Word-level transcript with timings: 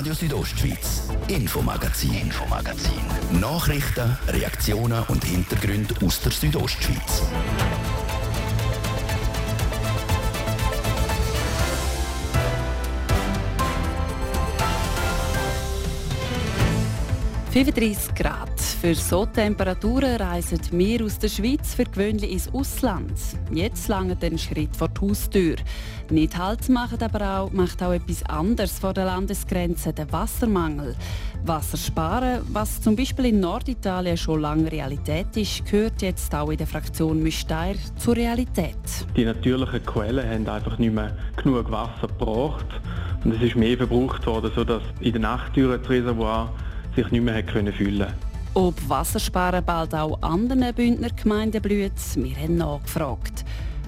Radio 0.00 0.14
Südostschweiz, 0.14 1.10
Infomagazin, 1.28 2.14
Infomagazin. 2.14 3.02
Nachrichten, 3.38 4.16
Reaktionen 4.28 5.02
und 5.08 5.22
Hintergründe 5.22 5.94
aus 6.02 6.22
der 6.22 6.32
Südostschweiz. 6.32 7.22
«35 17.52 18.14
Grad. 18.14 18.59
Für 18.80 18.94
so 18.94 19.26
Temperaturen 19.26 20.16
reisen 20.16 20.58
wir 20.72 21.04
aus 21.04 21.18
der 21.18 21.28
Schweiz 21.28 21.74
für 21.74 21.84
gewöhnlich 21.84 22.32
ins 22.32 22.48
Ausland. 22.54 23.12
Jetzt 23.52 23.88
lange 23.88 24.16
den 24.16 24.38
Schritt 24.38 24.74
vor 24.74 24.88
die 24.88 25.02
Haustür. 25.02 25.56
Nicht 26.08 26.38
Halt 26.38 26.66
machen 26.70 26.96
aber 27.02 27.40
auch, 27.40 27.52
macht 27.52 27.82
auch 27.82 27.92
etwas 27.92 28.22
anderes 28.22 28.78
vor 28.78 28.94
der 28.94 29.04
Landesgrenze, 29.04 29.92
der 29.92 30.10
Wassermangel. 30.10 30.96
Wasser 31.44 31.76
sparen, 31.76 32.40
was 32.54 32.80
zum 32.80 32.96
Beispiel 32.96 33.26
in 33.26 33.40
Norditalien 33.40 34.16
schon 34.16 34.40
lange 34.40 34.72
Realität 34.72 35.36
ist, 35.36 35.66
gehört 35.66 36.00
jetzt 36.00 36.34
auch 36.34 36.48
in 36.48 36.56
der 36.56 36.66
Fraktion 36.66 37.22
Müsteir 37.22 37.74
zur 37.98 38.16
Realität. 38.16 38.78
Die 39.14 39.26
natürlichen 39.26 39.84
Quellen 39.84 40.26
haben 40.26 40.48
einfach 40.48 40.78
nicht 40.78 40.94
mehr 40.94 41.14
genug 41.36 41.70
Wasser 41.70 42.08
gebracht 42.08 42.80
und 43.24 43.34
es 43.34 43.42
ist 43.42 43.56
mehr 43.56 43.76
verbraucht 43.76 44.26
worden, 44.26 44.50
sodass 44.54 44.82
in 45.00 45.12
der 45.12 45.20
Nachttüre 45.20 45.78
das 45.78 45.90
Reservoir 45.90 46.50
sich 46.96 47.10
nicht 47.10 47.22
mehr 47.22 47.44
füllen 47.44 47.74
konnte. 47.76 48.29
Ob 48.54 48.74
Wassersparen 48.88 49.64
bald 49.64 49.94
auch 49.94 50.20
anderen 50.22 50.74
Bündner 50.74 51.10
Gemeinden 51.10 51.62
blüht, 51.62 51.92
wir 52.16 52.36
haben 52.36 52.56
nachgefragt. 52.56 53.44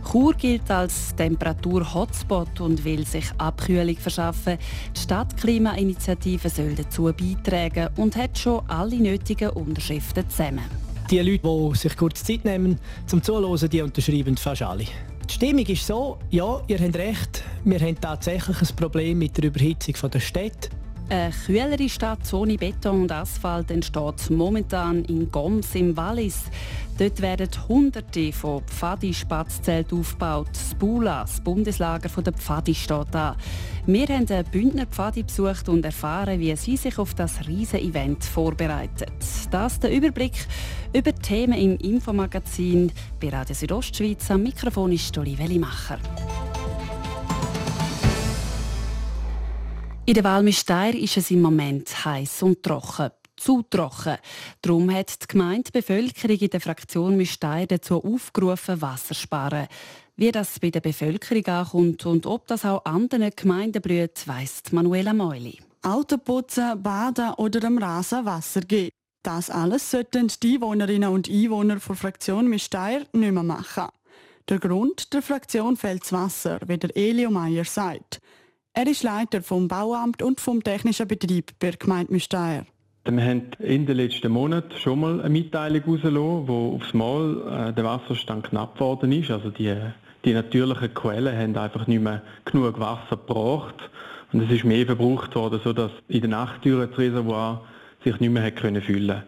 Chur 0.08 0.34
gilt 0.34 0.70
als 0.70 1.14
Temperatur-Hotspot 1.16 2.60
und 2.60 2.84
will 2.84 3.04
sich 3.04 3.26
Abkühlung 3.38 3.96
verschaffen. 3.96 4.58
Die 4.94 5.00
Stadtklimainitiative 5.00 6.48
soll 6.48 6.74
dazu 6.76 7.04
beitragen 7.12 7.88
und 7.96 8.14
hat 8.16 8.38
schon 8.38 8.62
alle 8.68 8.96
nötigen 8.96 9.50
Unterschriften 9.50 10.28
zusammen. 10.28 10.64
Die 11.10 11.19
Leute, 11.19 11.41
die 11.42 11.76
sich 11.76 11.97
kurz 11.97 12.22
Zeit 12.22 12.44
nehmen 12.44 12.78
zum 13.06 13.20
Zuhören, 13.20 13.69
die 13.69 13.82
unterschreiben 13.82 14.36
fast 14.36 14.62
alle. 14.62 14.84
Die 15.28 15.32
Stimmung 15.32 15.66
ist 15.66 15.86
so, 15.86 16.19
ja, 16.30 16.62
ihr 16.69 16.78
habt 16.78 16.97
recht, 16.97 17.42
wir 17.64 17.80
haben 17.80 18.00
tatsächlich 18.00 18.60
ein 18.60 18.76
Problem 18.76 19.19
mit 19.19 19.36
der 19.36 19.44
Überhitzung 19.44 20.10
der 20.10 20.20
Städte. 20.20 20.69
Eine 21.12 21.30
kühlere 21.30 21.91
Stadt 21.91 22.32
ohne 22.32 22.56
Beton 22.56 23.02
und 23.02 23.12
Asphalt 23.12 23.70
entsteht 23.70 24.30
momentan 24.30 25.05
in 25.05 25.30
Goms 25.30 25.74
im 25.74 25.94
Wallis. 25.94 26.44
Dort 26.96 27.20
werden 27.20 27.50
Hunderte 27.69 28.32
von 28.32 28.62
Pfadi-Spatzzelten 28.62 30.00
aufgebaut. 30.00 30.48
Das 30.54 30.74
Bula, 30.74 31.20
das 31.20 31.38
Bundeslager 31.42 32.08
der 32.22 32.32
Pfadi, 32.32 32.74
steht 32.74 33.08
da. 33.10 33.36
Wir 33.84 34.06
haben 34.06 34.27
einen 34.27 34.50
Bündner 34.50 34.86
Pfadi 34.86 35.24
besucht 35.24 35.69
und 35.69 35.84
erfahren, 35.84 36.41
wie 36.41 36.56
sie 36.56 36.78
sich 36.78 36.98
auf 36.98 37.12
das 37.12 37.47
riesige 37.47 37.82
Event 37.82 38.24
vorbereitet. 38.24 39.12
Das 39.50 39.78
der 39.80 39.92
Überblick 39.92 40.47
über 40.94 41.14
Themen 41.14 41.58
im 41.58 41.76
Infomagazin 41.76 42.91
bei 43.20 43.28
Radio 43.28 43.54
Südostschweiz. 43.54 44.30
Am 44.30 44.44
Mikrofon 44.44 44.92
ist 44.92 45.19
Olive 45.19 45.42
Wellimacher. 45.42 45.98
In 50.05 50.14
der 50.14 50.25
Walmisteir 50.25 50.97
ist 50.97 51.17
es 51.17 51.31
im 51.31 51.42
Moment 51.42 52.05
heiß 52.05 52.42
und 52.42 52.61
trocken. 52.64 53.11
Zu 53.36 53.62
trocken. 53.62 54.17
Darum 54.61 54.92
hat 54.92 55.22
die 55.22 55.27
Gemeinde 55.28 55.70
die 55.70 55.78
Bevölkerung 55.78 56.39
in 56.39 56.50
der 56.50 56.61
Fraktion 56.61 57.17
Müsteir 57.17 57.69
dazu 57.69 58.03
aufgerufen, 58.03 58.83
Wasser 58.83 59.14
zu 59.14 59.20
sparen. 59.20 59.69
Wie 60.17 60.33
das 60.33 60.59
bei 60.59 60.70
der 60.70 60.81
Bevölkerung 60.81 61.47
ankommt 61.47 62.05
und 62.05 62.27
ob 62.27 62.48
das 62.48 62.64
auch 62.64 62.84
anderen 62.84 63.31
Gemeinden 63.31 63.81
blüht, 63.81 64.27
weiss 64.27 64.62
Manuela 64.72 65.14
Meuli. 65.14 65.61
Autoputzen, 65.83 66.83
Baden 66.83 67.34
oder 67.34 67.64
am 67.64 67.78
Rasen 67.78 68.25
Wasser 68.25 68.62
geben. 68.62 68.91
Das 69.22 69.50
alles 69.50 69.89
sollten 69.89 70.33
die 70.42 70.55
Einwohnerinnen 70.55 71.11
und 71.11 71.31
Einwohner 71.31 71.77
der 71.77 71.97
Fraktion 71.97 72.48
Müsteir 72.48 73.06
nicht 73.12 73.32
mehr 73.32 73.43
machen. 73.44 73.87
Der 74.49 74.59
Grund 74.59 75.12
der 75.12 75.22
Fraktion 75.22 75.76
fehlt 75.76 76.03
das 76.03 76.12
Wasser, 76.12 76.59
wie 76.66 76.76
der 76.76 76.97
Elio 76.97 77.31
Meier 77.31 77.65
sagt. 77.65 78.21
Er 78.75 78.87
ist 78.87 79.03
Leiter 79.03 79.43
vom 79.43 79.69
Bauamt 79.69 80.22
und 80.22 80.41
vom 80.41 80.65
technischen 80.65 81.06
Betrieb 81.06 81.50
bei 81.60 81.72
der 81.72 81.77
Gemeinde 81.77 82.10
Müsteier. 82.10 82.65
Wir 83.05 83.22
haben 83.22 83.50
in 83.59 83.84
den 83.84 83.99
letzten 83.99 84.33
Monaten 84.33 84.72
schon 84.78 85.00
mal 85.00 85.21
eine 85.21 85.28
Mitteilung 85.28 85.83
herausgelassen, 85.83 86.49
wo 86.49 86.77
aufs 86.77 86.94
Mal 86.94 87.69
äh, 87.69 87.72
der 87.75 87.84
Wasserstand 87.84 88.44
knapp 88.44 88.77
geworden 88.77 89.12
ist. 89.12 89.31
Also 89.31 89.50
die, 89.50 89.77
die 90.25 90.32
natürlichen 90.32 90.94
Quellen 90.94 91.37
haben 91.37 91.55
einfach 91.59 91.87
nicht 91.87 92.00
mehr 92.00 92.22
genug 92.47 92.81
Wasser 92.81 93.19
gebracht. 93.19 93.75
Und 94.32 94.41
es 94.41 94.50
ist 94.50 94.65
mehr 94.65 94.87
verbraucht 94.87 95.34
worden, 95.34 95.61
sodass 95.62 95.93
in 96.09 96.22
der 96.22 96.31
Nachttüre 96.31 96.88
das 96.88 96.97
Reservoir 96.97 97.66
sich 98.05 98.19
nicht 98.21 98.32
mehr 98.32 98.50
füllen 98.56 98.82
konnte. 98.82 99.25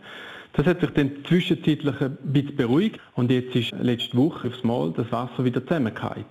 Das 0.54 0.64
hat 0.64 0.80
sich 0.80 0.90
dann 0.90 1.10
zwischenzeitlich 1.28 2.00
ein 2.00 2.16
bisschen 2.22 2.56
beruhigt 2.56 2.98
und 3.14 3.30
jetzt 3.30 3.54
ist 3.54 3.72
letzte 3.72 4.16
Woche 4.16 4.48
aufs 4.48 4.64
Mal 4.64 4.94
das 4.96 5.12
Wasser 5.12 5.44
wieder 5.44 5.60
zusammengefallen. 5.66 6.24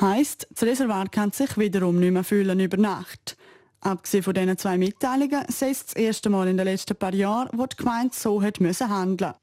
Heisst, 0.00 0.46
das 0.50 0.62
Reservoir 0.62 1.08
kann 1.08 1.32
sich 1.32 1.58
wiederum 1.58 2.00
nicht 2.00 2.12
mehr 2.12 2.24
füllen 2.24 2.58
über 2.60 2.76
Nacht. 2.76 3.36
Abgesehen 3.80 4.22
von 4.22 4.34
diesen 4.34 4.56
zwei 4.56 4.78
Mitteilungen 4.78 5.44
sei 5.48 5.70
es 5.70 5.86
das 5.86 5.94
erste 5.94 6.30
Mal 6.30 6.48
in 6.48 6.56
den 6.56 6.66
letzten 6.66 6.96
paar 6.96 7.14
Jahren, 7.14 7.50
wo 7.52 7.66
die 7.66 7.76
Gemeinde 7.76 8.14
so 8.14 8.40
hat 8.42 8.60
müssen 8.60 8.88
handeln 8.88 9.34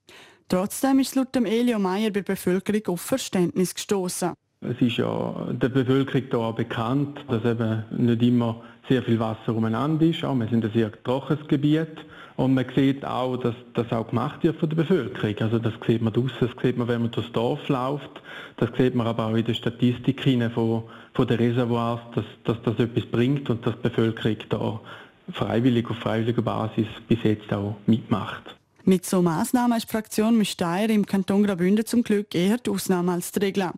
Trotzdem 0.48 1.00
ist 1.00 1.16
laut 1.16 1.36
Elio 1.36 1.78
Meyer 1.78 2.10
bei 2.10 2.22
der 2.22 2.34
Bevölkerung 2.34 2.88
auf 2.88 3.02
Verständnis 3.02 3.76
gestoßen. 3.76 4.34
Es 4.62 4.82
ist 4.82 4.98
ja 4.98 5.48
der 5.54 5.70
Bevölkerung 5.70 6.24
hier 6.30 6.54
bekannt, 6.54 7.24
dass 7.30 7.46
eben 7.46 7.84
nicht 7.92 8.22
immer 8.22 8.62
sehr 8.90 9.02
viel 9.02 9.18
Wasser 9.18 9.56
umeinander 9.56 10.06
ist. 10.06 10.24
Auch 10.26 10.36
wir 10.36 10.48
sind 10.50 10.66
ein 10.66 10.72
sehr 10.74 10.92
trockenes 11.04 11.48
Gebiet. 11.48 12.06
Und 12.36 12.54
man 12.54 12.66
sieht 12.76 13.06
auch, 13.06 13.38
dass 13.38 13.56
das 13.74 13.90
auch 13.92 14.10
gemacht 14.10 14.44
wird 14.44 14.58
von 14.58 14.70
der 14.70 14.76
Bevölkerung. 14.76 15.36
Also 15.40 15.60
das 15.60 15.74
sieht 15.88 16.02
man 16.02 16.12
draussen, 16.12 16.34
das 16.42 16.52
sieht 16.62 16.78
man, 16.78 16.90
wenn 16.90 17.04
man 17.04 17.12
durchs 17.12 17.32
Dorf 17.32 17.68
läuft. 17.70 18.22
Das 18.58 18.70
sieht 18.78 18.96
man 18.96 19.08
aber 19.08 19.28
auch 19.28 19.36
in 19.36 19.46
der 19.46 19.54
Statistik 19.54 20.24
von, 20.54 20.84
von 21.14 21.28
den 21.28 21.38
Reservoirs, 21.38 22.02
dass, 22.16 22.26
dass 22.44 22.62
das 22.64 22.80
etwas 22.80 23.06
bringt 23.06 23.50
und 23.50 23.66
dass 23.66 23.76
die 23.76 23.90
Bevölkerung 23.90 24.38
da 24.50 24.80
freiwillig 25.32 25.90
auf 25.90 25.98
freiwilliger 25.98 26.42
Basis 26.42 26.88
bis 27.08 27.20
jetzt 27.24 27.54
auch 27.54 27.76
mitmacht. 27.86 28.56
Mit 28.84 29.06
so 29.06 29.22
Maßnahmen 29.22 29.78
ist 29.78 29.88
die 29.88 29.92
Fraktion 29.92 30.38
Müsteier 30.38 30.90
im 30.90 31.06
Kanton 31.06 31.44
Graubünden 31.44 31.86
zum 31.86 32.04
Glück 32.04 32.34
eher 32.34 32.58
die 32.58 32.70
Ausnahme 32.70 33.14
als 33.14 33.32
die 33.32 33.40
Regel. 33.40 33.70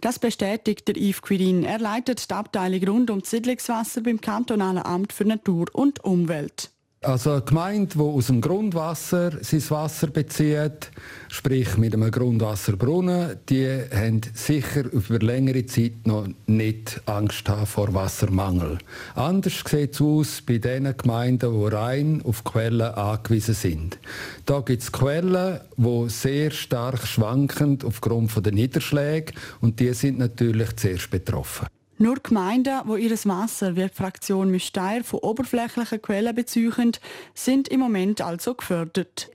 Das 0.00 0.18
bestätigt 0.18 0.88
der 0.88 0.96
Yves 0.96 1.20
Quirin. 1.20 1.64
Er 1.64 1.78
leitet 1.78 2.30
die 2.30 2.34
Abteilung 2.34 2.82
rund 2.88 3.10
um 3.10 3.20
Siedlungswasser 3.20 4.00
beim 4.00 4.20
Kantonalen 4.20 4.82
Amt 4.82 5.12
für 5.12 5.26
Natur 5.26 5.66
und 5.72 6.02
Umwelt. 6.04 6.70
Also 7.02 7.32
eine 7.32 7.40
Gemeinde, 7.40 7.94
die 7.94 8.02
aus 8.02 8.26
dem 8.26 8.42
Grundwasser 8.42 9.42
sein 9.42 9.70
Wasser 9.70 10.08
bezieht, 10.08 10.90
sprich 11.30 11.78
mit 11.78 11.94
einem 11.94 12.10
Grundwasserbrunnen, 12.10 13.38
die 13.48 13.66
haben 13.90 14.20
sicher 14.34 14.84
über 14.84 15.18
längere 15.18 15.64
Zeit 15.64 16.06
noch 16.06 16.28
nicht 16.46 17.00
Angst 17.06 17.50
vor 17.64 17.94
Wassermangel. 17.94 18.76
Anders 19.14 19.64
sieht 19.66 19.94
es 19.94 20.02
aus 20.02 20.42
bei 20.42 20.58
den 20.58 20.94
Gemeinden, 20.94 21.58
die 21.58 21.74
rein 21.74 22.22
auf 22.22 22.44
Quellen 22.44 22.82
angewiesen 22.82 23.54
sind. 23.54 23.98
Da 24.44 24.60
gibt 24.60 24.82
es 24.82 24.92
Quellen, 24.92 25.60
die 25.78 26.08
sehr 26.10 26.50
stark 26.50 27.06
schwanken 27.06 27.78
aufgrund 27.82 28.44
der 28.44 28.52
Niederschläge 28.52 29.32
und 29.62 29.80
die 29.80 29.94
sind 29.94 30.18
natürlich 30.18 30.76
zuerst 30.76 31.10
betroffen. 31.10 31.66
Nur 32.02 32.14
Gemeinden, 32.14 32.80
wo 32.86 32.96
ihr 32.96 33.10
Wasser 33.10 33.76
wie 33.76 33.82
die 33.82 33.94
Fraktion 33.94 34.50
Müsteir 34.50 35.04
von 35.04 35.18
oberflächlichen 35.18 36.00
Quellen 36.00 36.34
beziehen, 36.34 36.92
sind 37.34 37.68
im 37.68 37.80
Moment 37.80 38.22
also 38.22 38.54
gefördert. 38.54 39.28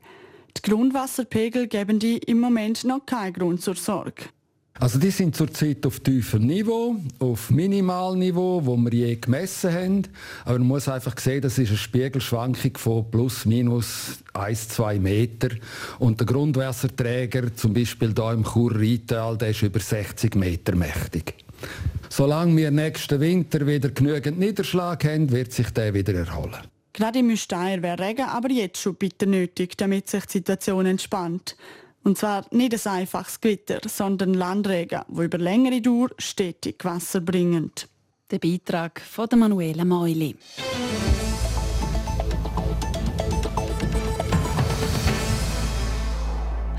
Die 0.57 0.67
Grundwasserpegel 0.67 1.67
geben 1.67 1.99
die 1.99 2.17
im 2.17 2.39
Moment 2.39 2.83
noch 2.83 3.05
keinen 3.05 3.33
Grund 3.33 3.61
zur 3.61 3.75
Sorge. 3.75 4.23
Also 4.79 4.97
die 4.97 5.11
sind 5.11 5.35
zurzeit 5.35 5.85
auf 5.85 5.99
tiefem 5.99 6.47
Niveau, 6.47 6.95
auf 7.19 7.51
Minimalniveau, 7.51 8.65
wo 8.65 8.75
wir 8.77 8.91
je 8.91 9.15
gemessen 9.15 9.71
haben. 9.71 10.07
Aber 10.43 10.57
man 10.57 10.67
muss 10.67 10.89
einfach 10.89 11.19
sehen, 11.19 11.43
das 11.43 11.59
ist 11.59 11.69
eine 11.69 11.77
Spiegelschwankung 11.77 12.77
von 12.77 13.11
plus 13.11 13.45
minus 13.45 14.23
1, 14.33 14.69
2 14.69 14.99
Meter. 14.99 15.49
Und 15.99 16.19
der 16.19 16.25
Grundwasserträger, 16.25 17.55
zum 17.55 17.75
Beispiel 17.75 18.11
hier 18.17 18.31
im 18.31 18.43
Chur-Rheintal, 18.43 19.37
der 19.37 19.51
ist 19.51 19.61
über 19.61 19.79
60 19.79 20.33
Meter 20.33 20.75
mächtig. 20.75 21.35
Solange 22.17 22.55
wir 22.55 22.71
nächsten 22.71 23.19
Winter 23.19 23.67
wieder 23.67 23.89
genügend 23.89 24.39
Niederschlag 24.39 25.03
haben, 25.03 25.29
wird 25.33 25.51
sich 25.51 25.69
der 25.71 25.93
wieder 25.93 26.13
erholen. 26.13 26.65
Gerade 26.93 27.19
im 27.19 27.27
Müsteier 27.27 27.81
wäre 27.81 27.99
Regen 27.99 28.23
aber 28.23 28.49
jetzt 28.51 28.79
schon 28.79 28.95
bitter 28.95 29.25
nötig, 29.25 29.75
damit 29.75 30.07
sich 30.07 30.25
die 30.27 30.37
Situation 30.37 30.85
entspannt. 30.85 31.57
Und 32.05 32.17
zwar 32.17 32.45
nicht 32.51 32.73
ein 32.87 32.93
einfaches 32.99 33.41
Gewitter, 33.41 33.81
sondern 33.85 34.33
Landregen, 34.33 35.01
wo 35.09 35.23
über 35.23 35.37
längere 35.37 35.81
Dauer 35.81 36.07
stetig 36.17 36.85
Wasser 36.85 37.19
bringen. 37.19 37.71
Der 38.31 38.39
Beitrag 38.39 39.01
von 39.01 39.27
Manuela 39.37 39.83
Meuli. 39.83 40.37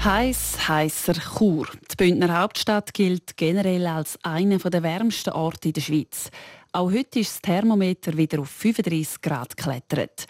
Heiß, 0.06 0.68
heißer 0.68 1.14
Chur. 1.14 1.66
Die 1.90 1.96
Bündner 1.96 2.40
Hauptstadt 2.40 2.94
gilt 2.94 3.36
generell 3.36 3.88
als 3.88 4.16
einer 4.22 4.58
der 4.58 4.84
wärmsten 4.84 5.32
Orte 5.32 5.66
in 5.66 5.74
der 5.74 5.80
Schweiz. 5.80 6.30
Auch 6.70 6.92
heute 6.92 7.18
ist 7.18 7.32
das 7.32 7.42
Thermometer 7.42 8.16
wieder 8.16 8.38
auf 8.38 8.48
35 8.48 9.20
Grad 9.20 9.56
geklettert. 9.56 10.26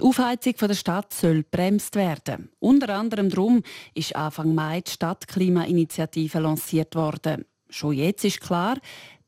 Die 0.00 0.02
Aufheizung 0.02 0.54
der 0.60 0.74
Stadt 0.74 1.14
soll 1.14 1.44
bremst 1.48 1.94
werden. 1.94 2.50
Unter 2.58 2.92
anderem 2.92 3.30
darum 3.30 3.62
ist 3.94 4.16
Anfang 4.16 4.52
Mai 4.52 4.80
die 4.80 4.90
Stadtklimainitiative 4.90 6.40
lanciert 6.40 6.96
worden. 6.96 7.44
Schon 7.68 7.92
jetzt 7.92 8.24
ist 8.24 8.40
klar, 8.40 8.78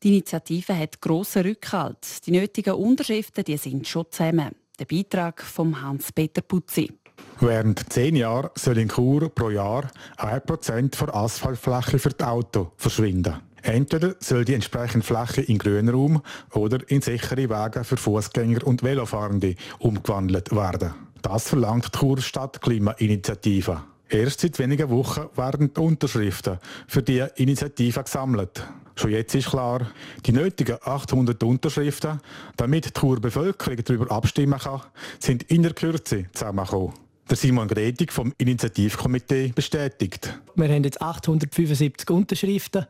die 0.03 0.09
Initiative 0.09 0.77
hat 0.77 0.99
grossen 0.99 1.43
Rückhalt. 1.43 2.25
Die 2.25 2.31
nötigen 2.31 2.73
Unterschriften 2.73 3.45
die 3.45 3.55
sind 3.55 3.87
schon 3.87 4.07
zusammen. 4.11 4.49
Der 4.77 4.85
Beitrag 4.85 5.41
von 5.41 5.81
Hans-Peter 5.81 6.41
Putzi. 6.41 6.91
Während 7.39 7.91
zehn 7.91 8.15
Jahren 8.15 8.49
soll 8.55 8.77
in 8.77 8.89
Chur 8.89 9.29
pro 9.29 9.49
Jahr 9.49 9.89
1% 10.17 11.05
der 11.05 11.15
Asphaltfläche 11.15 11.99
für 11.99 12.09
die 12.09 12.23
Auto 12.23 12.71
verschwinden. 12.77 13.35
Entweder 13.61 14.15
soll 14.19 14.45
die 14.45 14.53
entsprechende 14.53 15.05
Fläche 15.05 15.41
in 15.41 15.57
Grünraum 15.57 16.21
oder 16.51 16.79
in 16.89 17.01
sichere 17.01 17.49
Wege 17.49 17.83
für 17.83 17.97
Fußgänger 17.97 18.65
und 18.67 18.83
Velofahrende 18.83 19.55
umgewandelt 19.79 20.55
werden. 20.55 20.93
Das 21.21 21.49
verlangt 21.49 21.93
die 21.93 21.97
Churer 21.97 22.21
Stadtklimainitiative. 22.21 23.81
Erst 24.09 24.41
seit 24.41 24.59
wenigen 24.59 24.89
Wochen 24.89 25.27
werden 25.35 25.73
die 25.73 25.79
Unterschriften 25.79 26.59
für 26.87 27.03
die 27.03 27.25
Initiative 27.35 28.03
gesammelt. 28.03 28.67
Schon 28.95 29.11
jetzt 29.11 29.33
ist 29.33 29.49
klar, 29.49 29.87
die 30.25 30.33
nötigen 30.33 30.77
800 30.83 31.41
Unterschriften, 31.43 32.19
damit 32.57 32.85
die 32.85 32.93
Churer 32.93 33.21
Bevölkerung 33.21 33.83
darüber 33.83 34.11
abstimmen 34.11 34.59
kann, 34.59 34.81
sind 35.19 35.43
in 35.43 35.63
der 35.63 35.73
Kürze 35.73 36.25
zusammengekommen 36.33 37.02
der 37.29 37.37
Simon 37.37 37.67
Gredig 37.67 38.11
vom 38.11 38.33
Initiativkomitee 38.37 39.51
bestätigt. 39.55 40.37
Wir 40.55 40.69
haben 40.69 40.83
jetzt 40.83 41.01
875 41.01 42.09
Unterschriften, 42.09 42.85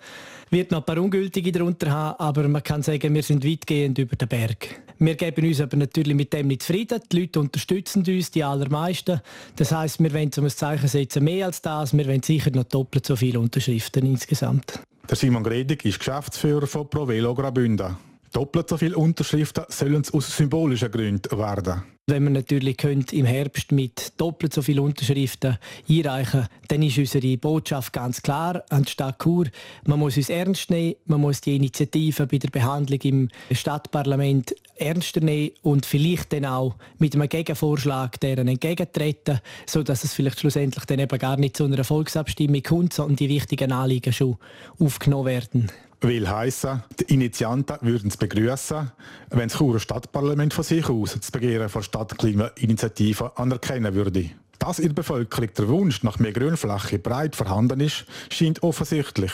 wird 0.50 0.72
noch 0.72 0.80
ein 0.80 0.86
paar 0.86 0.98
ungültige 0.98 1.52
darunter 1.52 1.92
haben, 1.92 2.20
aber 2.20 2.48
man 2.48 2.64
kann 2.64 2.82
sagen, 2.82 3.14
wir 3.14 3.24
sind 3.24 3.46
weitgehend 3.46 3.98
über 3.98 4.16
den 4.16 4.28
Berg. 4.28 4.82
Wir 5.00 5.16
geben 5.16 5.46
uns 5.46 5.60
aber 5.60 5.78
natürlich 5.78 6.16
mit 6.16 6.34
dem 6.34 6.48
nicht 6.48 6.64
zufrieden. 6.64 7.02
Die 7.12 7.22
Leute 7.22 7.40
unterstützen 7.40 8.04
uns, 8.08 8.32
die 8.32 8.44
allermeisten. 8.44 9.22
Das 9.56 9.72
heißt, 9.72 10.02
wir 10.02 10.14
wollen 10.14 10.32
zum 10.32 10.48
Zeichen 10.50 10.88
setzen 10.88 11.24
mehr 11.24 11.48
als 11.48 11.62
das. 11.62 11.96
Wir 11.96 12.08
wollen 12.08 12.24
sicher 12.24 12.52
noch 12.52 12.64
doppelt 12.64 13.06
so 13.06 13.16
viele 13.16 13.40
Unterschriften 13.40 14.06
insgesamt. 14.06 14.80
Der 15.10 15.18
Simon 15.18 15.44
Gredig 15.44 15.84
ist 15.84 16.00
Geschäftsführer 16.00 16.68
von 16.68 16.90
ProVelo 16.90 17.36
Graubünden. 17.36 17.98
Doppelt 18.34 18.68
so 18.68 18.78
viele 18.78 18.98
Unterschriften 18.98 19.66
sollen 19.70 20.02
es 20.02 20.14
aus 20.14 20.36
symbolischen 20.36 20.92
Gründen 20.92 21.38
werden. 21.38 21.84
Wenn 22.08 22.24
wir 22.24 22.32
natürlich 22.32 22.84
im 23.14 23.26
Herbst 23.26 23.72
mit 23.72 24.20
doppelt 24.20 24.54
so 24.54 24.62
vielen 24.62 24.80
Unterschriften 24.80 25.58
einreichen 25.88 26.50
dann 26.68 26.82
ist 26.82 26.98
unsere 26.98 27.38
Botschaft 27.38 27.94
ganz 27.94 28.22
klar 28.22 28.64
an 28.70 28.84
die 28.84 28.92
Stadt 28.92 29.20
Chur. 29.24 29.46
Man 29.86 30.00
muss 30.00 30.18
uns 30.18 30.30
ernst 30.30 30.70
nehmen, 30.70 30.96
man 31.06 31.22
muss 31.22 31.40
die 31.40 31.56
Initiative 31.56 32.28
bei 32.28 32.40
der 32.40 32.50
Behandlung 32.50 33.00
im 33.04 33.30
Stadtparlament 33.52 34.54
ernster 34.76 35.22
nehmen 35.22 35.52
und 35.62 35.86
vielleicht 35.86 36.34
dann 36.34 36.46
auch 36.46 36.76
mit 36.98 37.16
einem 37.16 37.30
Gegenvorschlag 37.30 38.20
deren 38.20 38.50
entgegentreten, 38.50 39.40
sodass 39.66 40.04
es 40.04 40.14
vielleicht 40.14 40.42
schlussendlich 40.42 40.84
dann 40.84 41.00
eben 41.00 41.20
gar 41.20 41.38
nicht 41.38 41.56
zu 41.56 41.64
einer 41.64 41.86
Volksabstimmung 41.86 42.64
kommt, 42.64 42.94
sondern 42.94 43.16
die 43.16 43.30
wichtigen 43.30 43.72
Anliegen 43.72 44.12
schon 44.12 44.38
aufgenommen 44.78 45.28
werden 45.28 45.72
will 46.04 46.30
heißen, 46.30 46.84
die 47.00 47.14
Initianten 47.14 47.78
würden 47.82 48.10
es 48.10 48.18
begrüßen, 48.18 48.92
wenn 49.30 49.50
das 49.50 49.58
Churer 49.58 49.80
Stadtparlament 49.80 50.54
von 50.54 50.64
sich 50.64 50.90
aus 50.90 51.16
das 51.16 51.32
Begehren 51.32 51.70
von 51.70 51.84
Stadtklimainitiative 51.84 53.38
anerkennen 53.38 53.94
würde. 53.94 54.30
Dass 54.60 54.80
in 54.80 54.88
der 54.88 54.94
Bevölkerung 54.94 55.50
der 55.58 55.68
Wunsch 55.68 56.04
nach 56.04 56.20
mehr 56.20 56.32
Grünfläche 56.32 57.00
breit 57.00 57.36
vorhanden 57.36 57.82
ist, 57.82 58.06
scheint 58.30 58.64
offensichtlich. 58.64 59.32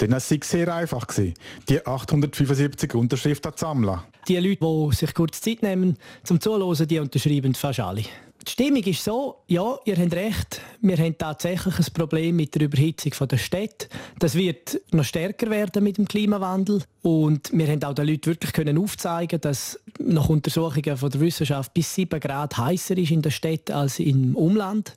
Denn 0.00 0.12
es 0.12 0.28
sei 0.28 0.40
sehr 0.42 0.74
einfach 0.74 1.06
gewesen, 1.06 1.34
die 1.68 1.86
875 1.86 2.94
Unterschriften 2.94 3.52
zu 3.56 3.64
sammeln. 3.64 4.00
Die 4.26 4.36
Leute, 4.36 4.58
die 4.60 4.94
sich 4.94 5.14
kurz 5.14 5.40
Zeit 5.40 5.62
nehmen 5.62 5.96
zum 6.22 6.40
Zuhören, 6.40 6.86
die 6.86 6.98
unterschreiben 6.98 7.54
fast 7.54 7.80
alle. 7.80 8.04
Die 8.48 8.52
Stimmung 8.52 8.82
ist 8.84 9.04
so, 9.04 9.42
ja, 9.46 9.76
ihr 9.84 9.96
habt 9.98 10.14
recht, 10.14 10.62
wir 10.80 10.96
haben 10.96 11.18
tatsächlich 11.18 11.78
ein 11.78 11.92
Problem 11.92 12.36
mit 12.36 12.54
der 12.54 12.62
Überhitzung 12.62 13.12
der 13.28 13.36
Städte. 13.36 13.88
Das 14.18 14.34
wird 14.34 14.80
noch 14.90 15.04
stärker 15.04 15.50
werden 15.50 15.84
mit 15.84 15.98
dem 15.98 16.08
Klimawandel. 16.08 16.82
Und 17.02 17.50
wir 17.52 17.68
haben 17.68 17.82
auch 17.84 17.94
den 17.94 18.06
Leuten 18.06 18.26
wirklich 18.26 18.52
können 18.52 18.78
aufzeigen, 18.78 19.40
dass 19.40 19.78
nach 19.98 20.28
Untersuchungen 20.28 20.96
von 20.96 21.10
der 21.10 21.20
Wissenschaft 21.20 21.72
bis 21.74 21.94
7 21.94 22.18
Grad 22.20 22.56
heißer 22.56 22.96
ist 22.96 23.10
in 23.10 23.22
der 23.22 23.30
Stadt 23.30 23.70
als 23.70 23.98
im 23.98 24.34
Umland. 24.34 24.94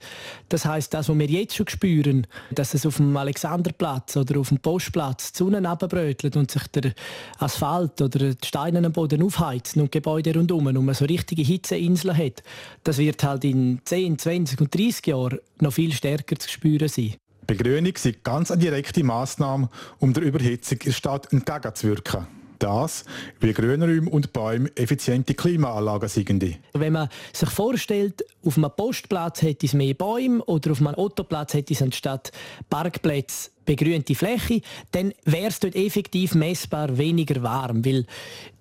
Das 0.49 0.65
heißt, 0.65 0.93
das, 0.93 1.09
was 1.09 1.17
wir 1.17 1.27
jetzt 1.27 1.55
schon 1.55 1.67
spüren, 1.67 2.27
dass 2.51 2.73
es 2.73 2.85
auf 2.85 2.97
dem 2.97 3.15
Alexanderplatz 3.15 4.17
oder 4.17 4.39
auf 4.39 4.49
dem 4.49 4.59
Postplatz 4.59 5.33
die 5.33 5.39
Sonne 5.39 5.67
abbrötelt 5.67 6.35
und 6.35 6.51
sich 6.51 6.67
der 6.67 6.93
Asphalt 7.37 8.01
oder 8.01 8.33
die 8.33 8.47
Steine 8.47 8.85
am 8.85 8.93
Boden 8.93 9.21
aufheizen 9.23 9.81
und 9.81 9.91
Gebäude 9.91 10.33
rundherum 10.33 10.67
und 10.67 10.85
man 10.85 10.95
so 10.95 11.05
richtige 11.05 11.43
Hitzeinseln 11.43 12.17
hat, 12.17 12.43
das 12.83 12.97
wird 12.97 13.23
halt 13.23 13.40
in 13.43 13.81
10, 13.83 14.17
20 14.17 14.61
und 14.61 14.75
30 14.75 15.07
Jahren 15.07 15.39
noch 15.59 15.73
viel 15.73 15.93
stärker 15.93 16.35
zu 16.37 16.49
spüren 16.49 16.87
sein. 16.87 17.15
Begrünung 17.47 17.93
ist 17.93 18.23
ganz 18.23 18.51
eine 18.51 18.61
direkte 18.61 19.03
Maßnahme, 19.03 19.69
um 19.99 20.13
der 20.13 20.23
Überhitzung 20.23 20.77
in 20.79 20.85
der 20.85 20.91
Stadt 20.91 21.33
entgegenzuwirken. 21.33 22.27
Das, 22.61 23.05
weil 23.39 23.53
Grünräume 23.53 24.09
und 24.09 24.33
Bäume 24.33 24.69
effiziente 24.75 25.33
Klimaanlagen 25.33 26.07
sind. 26.07 26.43
Wenn 26.73 26.93
man 26.93 27.09
sich 27.33 27.49
vorstellt, 27.49 28.23
auf 28.45 28.57
einem 28.57 28.69
Postplatz 28.75 29.41
hätte 29.41 29.65
es 29.65 29.73
mehr 29.73 29.95
Bäume 29.95 30.43
oder 30.45 30.71
auf 30.71 30.79
einem 30.79 30.93
Autoplatz 30.95 31.55
hätte 31.55 31.73
es 31.73 31.81
anstatt 31.81 32.31
Parkplätze 32.69 33.49
begrünte 33.65 34.15
Fläche, 34.15 34.61
dann 34.91 35.13
wäre 35.23 35.47
es 35.47 35.59
dort 35.59 35.75
effektiv 35.75 36.35
messbar 36.35 36.97
weniger 36.97 37.41
warm, 37.41 37.85
weil 37.85 38.05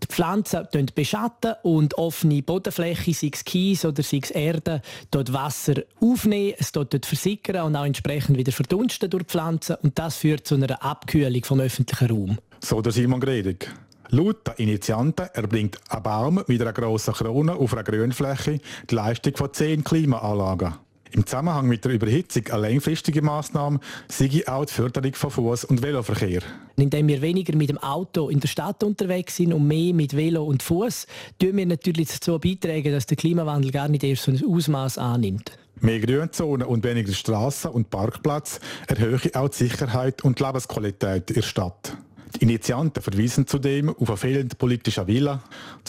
die 0.02 0.06
Pflanzen 0.06 0.66
beschatten 0.94 1.54
und 1.62 1.94
offene 1.98 2.42
Bodenfläche, 2.42 3.12
sei 3.12 3.30
es 3.32 3.44
Kies 3.44 3.84
oder 3.84 4.02
sei 4.02 4.20
es 4.22 4.30
Erde, 4.30 4.82
dort 5.10 5.32
Wasser 5.32 5.82
aufnehmen, 6.00 6.54
es 6.58 6.72
dort, 6.72 6.94
dort 6.94 7.06
versickern 7.06 7.66
und 7.66 7.76
auch 7.76 7.84
entsprechend 7.84 8.38
wieder 8.38 8.52
verdunsten 8.52 9.10
durch 9.10 9.24
die 9.24 9.30
Pflanzen 9.30 9.76
und 9.82 9.98
das 9.98 10.16
führt 10.16 10.46
zu 10.46 10.54
einer 10.54 10.82
Abkühlung 10.82 11.44
vom 11.44 11.60
öffentlichen 11.60 12.10
Raum. 12.10 12.38
So 12.60 12.80
der 12.80 12.92
Simon 12.92 13.20
Gredig. 13.20 13.72
Laut 14.12 14.44
der 14.44 14.58
Initianten 14.58 15.28
erbringt 15.34 15.78
ein 15.88 16.02
Baum 16.02 16.42
mit 16.48 16.60
einer 16.60 16.72
grossen 16.72 17.14
Krone 17.14 17.54
auf 17.54 17.72
einer 17.72 17.84
Grünfläche 17.84 18.58
die 18.90 18.94
Leistung 18.96 19.36
von 19.36 19.52
zehn 19.52 19.84
Klimaanlagen. 19.84 20.74
Im 21.12 21.24
Zusammenhang 21.24 21.68
mit 21.68 21.84
der 21.84 21.92
Überhitzung 21.92 22.44
eine 22.48 22.68
langfristige 22.68 23.22
Maßnahme 23.22 23.78
sei 24.08 24.42
auch 24.48 24.64
die 24.64 24.72
Förderung 24.72 25.14
von 25.14 25.30
Fuß- 25.30 25.66
und 25.66 25.82
Veloverkehr. 25.82 26.42
Indem 26.74 27.06
wir 27.06 27.22
weniger 27.22 27.56
mit 27.56 27.68
dem 27.68 27.78
Auto 27.78 28.30
in 28.30 28.40
der 28.40 28.48
Stadt 28.48 28.82
unterwegs 28.82 29.36
sind 29.36 29.52
und 29.52 29.68
mehr 29.68 29.94
mit 29.94 30.16
Velo 30.16 30.44
und 30.44 30.64
Fuß, 30.64 31.06
tun 31.38 31.56
wir 31.56 31.66
natürlich 31.66 32.08
dazu 32.08 32.38
beitragen, 32.40 32.92
dass 32.92 33.06
der 33.06 33.16
Klimawandel 33.16 33.70
gar 33.70 33.88
nicht 33.88 34.02
erst 34.02 34.24
so 34.24 34.32
ein 34.32 34.42
Ausmaß 34.44 34.98
annimmt. 34.98 35.56
Mehr 35.80 36.00
Grünzonen 36.00 36.66
und 36.66 36.82
weniger 36.82 37.12
Straßen 37.12 37.70
und 37.70 37.90
Parkplatz 37.90 38.58
erhöhen 38.88 39.34
auch 39.34 39.48
die 39.48 39.56
Sicherheit 39.56 40.22
und 40.22 40.40
die 40.40 40.44
Lebensqualität 40.44 41.30
in 41.30 41.34
der 41.36 41.42
Stadt. 41.42 41.96
Die 42.36 42.42
Initianten 42.42 43.02
verweisen 43.02 43.46
zudem 43.46 43.90
auf 43.90 44.08
eine 44.08 44.16
fehlende 44.16 44.56
politische 44.56 45.06
Wille, 45.06 45.40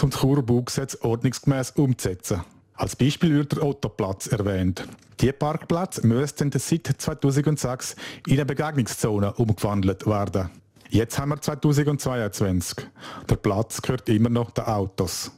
um 0.01 0.09
das 0.09 0.19
Churer 0.19 0.41
Baugesetz 0.41 0.97
ordnungsgemäß 1.01 1.71
umzusetzen. 1.71 2.43
Als 2.73 2.95
Beispiel 2.95 3.35
wird 3.35 3.51
der 3.51 3.63
Ottoplatz 3.63 4.27
erwähnt. 4.27 4.87
Dieser 5.19 5.33
Parkplatz 5.33 6.01
müsste 6.01 6.49
seit 6.57 6.87
2006 6.87 7.95
in 8.25 8.33
eine 8.33 8.45
Begegnungszone 8.45 9.33
umgewandelt 9.33 10.07
werden. 10.07 10.49
Jetzt 10.89 11.19
haben 11.19 11.29
wir 11.29 11.39
2022. 11.39 12.87
Der 13.29 13.35
Platz 13.35 13.81
gehört 13.81 14.09
immer 14.09 14.29
noch 14.29 14.51
den 14.51 14.65
Autos. 14.65 15.31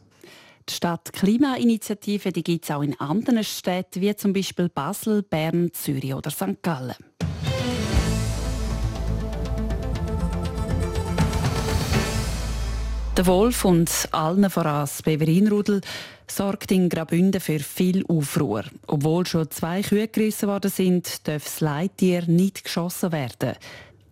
Die 0.69 0.73
Stadt 0.73 1.11
Klimainitiative 1.11 2.31
gibt 2.31 2.63
es 2.63 2.71
auch 2.71 2.81
in 2.81 2.97
anderen 2.99 3.43
Städten, 3.43 4.01
wie 4.01 4.15
zum 4.15 4.31
Beispiel 4.31 4.69
Basel, 4.69 5.21
Bern, 5.21 5.71
Zürich 5.73 6.13
oder 6.13 6.31
St. 6.31 6.63
Gallen. 6.63 6.95
Der 13.15 13.27
Wolf 13.27 13.63
und 13.63 13.91
allen 14.11 14.49
voran 14.49 14.81
das 14.81 15.03
Beverinrudel 15.03 15.81
sorgt 16.25 16.71
in 16.71 16.89
Graubünden 16.89 17.39
für 17.39 17.59
viel 17.59 18.03
Aufruhr. 18.07 18.63
Obwohl 18.87 19.27
schon 19.27 19.51
zwei 19.51 19.83
Kühe 19.83 20.07
gerissen 20.07 20.49
worden 20.49 20.71
sind, 20.71 21.27
darf 21.27 21.43
das 21.43 21.61
Leittier 21.61 22.25
nicht 22.25 22.63
geschossen 22.63 23.11
werden. 23.11 23.53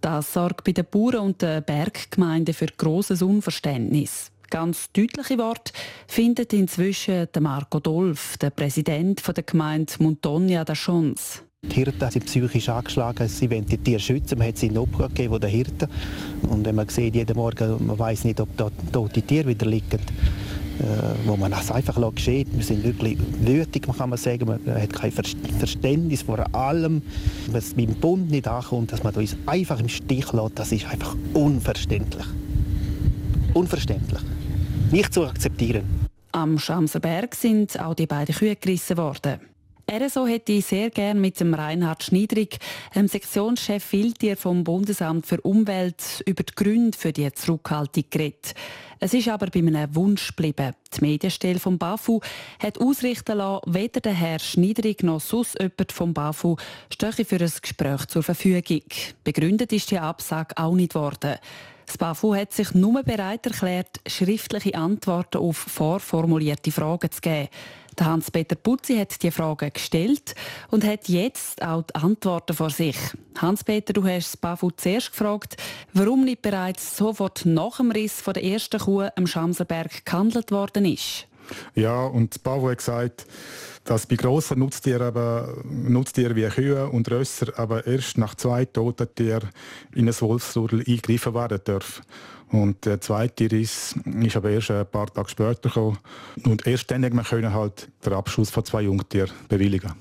Das 0.02 0.34
sorgt 0.34 0.66
bei 0.66 0.74
den 0.74 0.86
Bauern 0.86 1.18
und 1.18 1.42
den 1.42 1.64
Berggemeinden 1.64 2.54
für 2.54 2.68
grosses 2.68 3.24
Unverständnis. 3.24 4.32
Ganz 4.52 4.92
deutliche 4.92 5.40
Worte 5.40 5.74
findet 6.08 6.54
inzwischen 6.54 7.28
Marco 7.40 7.80
Dolf, 7.80 8.38
der 8.38 8.52
Präsident 8.52 9.26
der 9.26 9.44
Gemeinde 9.44 9.94
Montonia 9.98 10.64
da 10.64 10.74
Chance. 10.74 11.42
Die 11.72 11.76
Hirten 11.76 12.12
sind 12.12 12.26
psychisch 12.26 12.68
angeschlagen, 12.68 13.28
sie 13.30 13.50
wollen 13.50 13.66
die 13.66 13.78
Tiere 13.78 14.00
schützen. 14.00 14.38
Man 14.38 14.50
hat 14.50 14.58
sie 14.58 14.68
in 14.68 14.78
Obhut 14.78 15.16
gegeben, 15.16 15.40
den 15.40 15.50
Hirten. 15.50 15.88
Und 16.50 16.66
wenn 16.66 16.76
man 16.76 16.90
sieht, 16.90 17.16
jeden 17.16 17.38
Morgen, 17.38 17.86
man 17.86 17.98
weiß 17.98 18.26
nicht, 18.26 18.42
ob 18.42 18.50
da 18.58 18.70
tote 18.92 19.22
Tiere 19.22 19.48
wieder 19.48 19.66
liegen, 19.68 20.00
äh, 20.80 20.84
wo 21.26 21.38
man 21.38 21.52
das 21.52 21.72
einfach 21.72 21.96
geschieht. 22.14 22.48
Wir 22.52 22.64
sind 22.64 22.84
wirklich 22.84 23.18
wütig, 23.40 23.84
kann 23.84 24.10
man 24.10 24.18
sagen. 24.18 24.48
Man 24.48 24.82
hat 24.82 24.92
kein 24.92 25.12
Verständnis 25.12 26.24
vor 26.24 26.44
allem, 26.54 27.04
was 27.52 27.74
beim 27.74 27.94
Bund 27.94 28.32
nicht 28.32 28.50
ankommt, 28.50 28.92
dass 28.92 29.04
man 29.04 29.14
uns 29.14 29.38
einfach 29.46 29.80
im 29.80 29.88
Stich 29.88 30.34
lässt. 30.34 30.60
Das 30.60 30.72
ist 30.74 30.86
einfach 30.90 31.16
unverständlich. 31.34 32.26
Unverständlich. 33.54 34.22
nicht 34.92 35.14
zu 35.14 35.26
akzeptieren. 35.26 35.84
Am 36.34 36.58
Schamserberg 36.58 37.34
sind 37.36 37.80
auch 37.80 37.94
die 37.94 38.08
beiden 38.08 38.36
Kühe 38.36 38.56
gerissen 38.56 38.98
worden. 38.98 39.51
RSO 39.92 40.26
hätte 40.26 40.54
ich 40.54 40.68
sehr 40.68 40.90
gern 40.90 41.20
mit 41.20 41.42
dem 41.42 41.54
Reinhard 41.54 42.02
Schniedrig, 42.02 42.60
dem 42.96 43.10
Sektionschef 43.10 43.92
Wildtier 43.92 44.38
vom 44.38 44.64
Bundesamt 44.64 45.26
für 45.26 45.42
Umwelt, 45.42 46.24
über 46.26 46.44
die 46.44 46.56
Gründe 46.56 46.98
für 46.98 47.12
die 47.12 47.30
Zurückhaltung 47.34 48.06
geredet. 48.10 48.54
Es 49.02 49.14
ist 49.14 49.28
aber 49.28 49.48
bei 49.48 49.60
einem 49.60 49.94
Wunsch 49.94 50.30
geblieben. 50.30 50.76
Die 50.96 51.02
Medienstelle 51.02 51.60
vom 51.60 51.78
BAFU 51.78 52.22
hat 52.60 52.80
ausrichten 52.80 53.40
lassen, 53.40 53.74
weder 53.74 54.00
der 54.00 54.14
Herr 54.14 54.40
Schniedrig 54.40 55.04
noch 55.04 55.20
sonst 55.20 55.60
jemand 55.60 55.92
vom 55.92 56.14
BAFU 56.14 56.56
stehe 56.90 57.26
für 57.26 57.42
ein 57.42 57.52
Gespräch 57.62 58.06
zur 58.06 58.24
Verfügung. 58.24 58.84
Begründet 59.26 59.74
ist 59.74 59.92
die 59.92 60.00
Absage 60.00 60.56
auch 60.58 60.74
nicht 60.74 60.96
worden. 60.96 61.36
Das 61.86 61.98
BAFU 61.98 62.34
hat 62.34 62.54
sich 62.54 62.74
nur 62.74 63.04
bereit 63.04 63.46
erklärt, 63.46 64.00
schriftliche 64.08 64.76
Antworten 64.76 65.40
auf 65.40 65.58
vorformulierte 65.58 66.72
Fragen 66.72 67.12
zu 67.12 67.20
geben. 67.20 67.50
Hans-Peter 68.00 68.56
Putzi 68.56 68.96
hat 68.98 69.22
die 69.22 69.32
Fragen 69.32 69.74
gestellt 69.74 70.36
und 70.70 70.86
hat 70.86 71.10
jetzt 71.10 71.62
auch 71.62 71.84
die 71.84 71.96
Antworten 71.96 72.56
vor 72.56 72.70
sich. 72.70 72.96
Hans-Peter, 73.38 73.94
du 73.94 74.04
hast 74.06 74.34
das 74.34 74.38
BAFU 74.38 74.72
zuerst 74.72 75.12
gefragt, 75.12 75.58
warum 75.94 76.24
nicht 76.24 76.42
bereits 76.42 76.96
sofort 76.96 77.46
nach 77.46 77.78
dem 77.78 77.92
Riss 77.92 78.22
von 78.22 78.34
der 78.34 78.44
ersten 78.44 78.80
Kuh 78.80 79.08
am 79.16 79.28
Schamserberg 79.28 80.06
gehandelt 80.06 80.52
worden 80.52 80.86
ist. 80.86 81.28
Ja, 81.76 82.06
und 82.06 82.34
das 82.34 82.40
BAFU 82.40 82.70
hat 82.70 82.78
gesagt, 82.78 83.26
dass 83.84 84.06
bei 84.06 84.16
grossen 84.16 84.60
Nutztieren, 84.60 85.08
aber, 85.08 85.56
Nutztieren 85.64 86.36
wie 86.36 86.48
Kühe 86.48 86.88
und 86.88 87.10
Rösser 87.10 87.58
aber 87.58 87.86
erst 87.88 88.18
nach 88.18 88.36
zwei 88.36 88.66
toten 88.66 89.08
Tieren 89.16 89.50
in 89.96 90.08
ein 90.08 90.22
Wolfsrudel 90.22 90.80
eingegriffen 90.80 91.34
werden 91.34 91.64
dürfen. 91.66 92.04
Und 92.52 92.86
der 92.86 93.00
zweite 93.00 93.50
Riss 93.50 93.96
ist 94.06 94.36
aber 94.36 94.50
erst 94.50 94.72
ein 94.72 94.86
paar 94.86 95.08
Tage 95.08 95.30
später 95.30 95.70
gekommen. 95.70 95.98
Und 96.44 96.68
erst 96.68 96.92
dann 96.92 97.02
können 97.02 97.44
wir 97.44 97.54
halt 97.54 97.88
den 98.06 98.14
Abschuss 98.14 98.50
von 98.50 98.66
zwei 98.66 98.82
Jungtieren 98.82 99.32
bewilligen. 99.48 99.94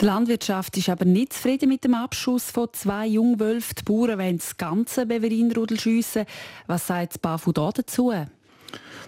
Die 0.00 0.04
Landwirtschaft 0.04 0.76
ist 0.76 0.88
aber 0.88 1.04
nicht 1.04 1.32
zufrieden 1.32 1.68
mit 1.68 1.84
dem 1.84 1.94
Abschuss 1.94 2.50
von 2.50 2.68
zwei 2.72 3.06
Jungwölfen. 3.06 3.74
Die 3.78 3.84
Bauern 3.84 4.18
wollen 4.18 4.38
das 4.38 4.56
ganze 4.56 5.06
Beverinrudel 5.06 5.78
schiessen. 5.78 6.26
Was 6.66 6.86
sagt 6.88 7.12
das 7.12 7.18
BAFU 7.18 7.52
dazu? 7.52 8.12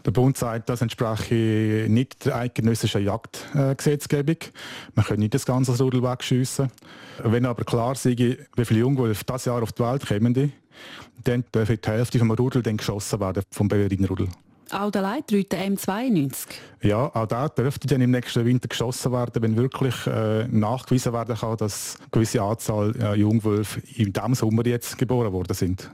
Der 0.04 0.10
Bund 0.10 0.36
sagt, 0.36 0.68
das 0.68 0.82
entspreche 0.82 1.86
nicht 1.88 2.26
der 2.26 2.36
eidgenössischen 2.36 3.04
Jagdgesetzgebung. 3.04 4.36
Man 4.94 5.04
kann 5.06 5.18
nicht 5.18 5.32
das 5.32 5.46
ganze 5.46 5.76
Rudel 5.82 6.02
wegschiessen. 6.02 6.70
Wenn 7.22 7.46
aber 7.46 7.64
klar 7.64 7.94
sei, 7.94 8.14
wie 8.16 8.64
viele 8.64 8.80
Jungwölfe 8.80 9.24
dieses 9.24 9.46
Jahr 9.46 9.62
auf 9.62 9.72
die 9.72 9.82
Welt 9.82 10.06
kommen, 10.06 10.52
dann 11.24 11.44
dürfen 11.54 11.78
die 11.82 11.88
Hälfte 11.88 12.18
vom 12.18 12.30
Rudel 12.32 12.62
dann 12.62 12.76
geschossen 12.76 13.20
werden, 13.20 13.44
vom 13.50 13.68
Beverinrudel. 13.68 14.28
Auch 14.70 14.90
der 14.90 15.02
Leitreuter 15.02 15.58
M92? 15.58 16.46
Ja, 16.82 17.14
auch 17.14 17.26
da 17.26 17.48
dürfte 17.48 17.86
dann 17.86 18.00
im 18.00 18.10
nächsten 18.10 18.44
Winter 18.44 18.68
geschossen 18.68 19.12
werden, 19.12 19.42
wenn 19.42 19.56
wirklich 19.56 19.94
äh, 20.06 20.48
nachgewiesen 20.48 21.12
werden 21.12 21.36
kann, 21.36 21.56
dass 21.56 21.96
eine 22.00 22.08
gewisse 22.10 22.42
Anzahl 22.42 22.94
äh, 23.00 23.14
Jungwölfe 23.14 23.80
in 23.96 24.12
diesem 24.12 24.34
Sommer 24.34 24.66
jetzt 24.66 24.98
geboren 24.98 25.32
worden 25.32 25.54
sind. 25.54 25.90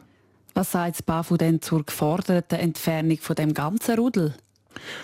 Was 0.54 0.72
sagt 0.72 0.96
das 0.96 1.02
BAFU 1.02 1.36
denn 1.36 1.62
zur 1.62 1.84
geforderten 1.84 2.58
Entfernung 2.58 3.18
von 3.18 3.36
dem 3.36 3.54
ganzen 3.54 3.98
Rudel? 3.98 4.34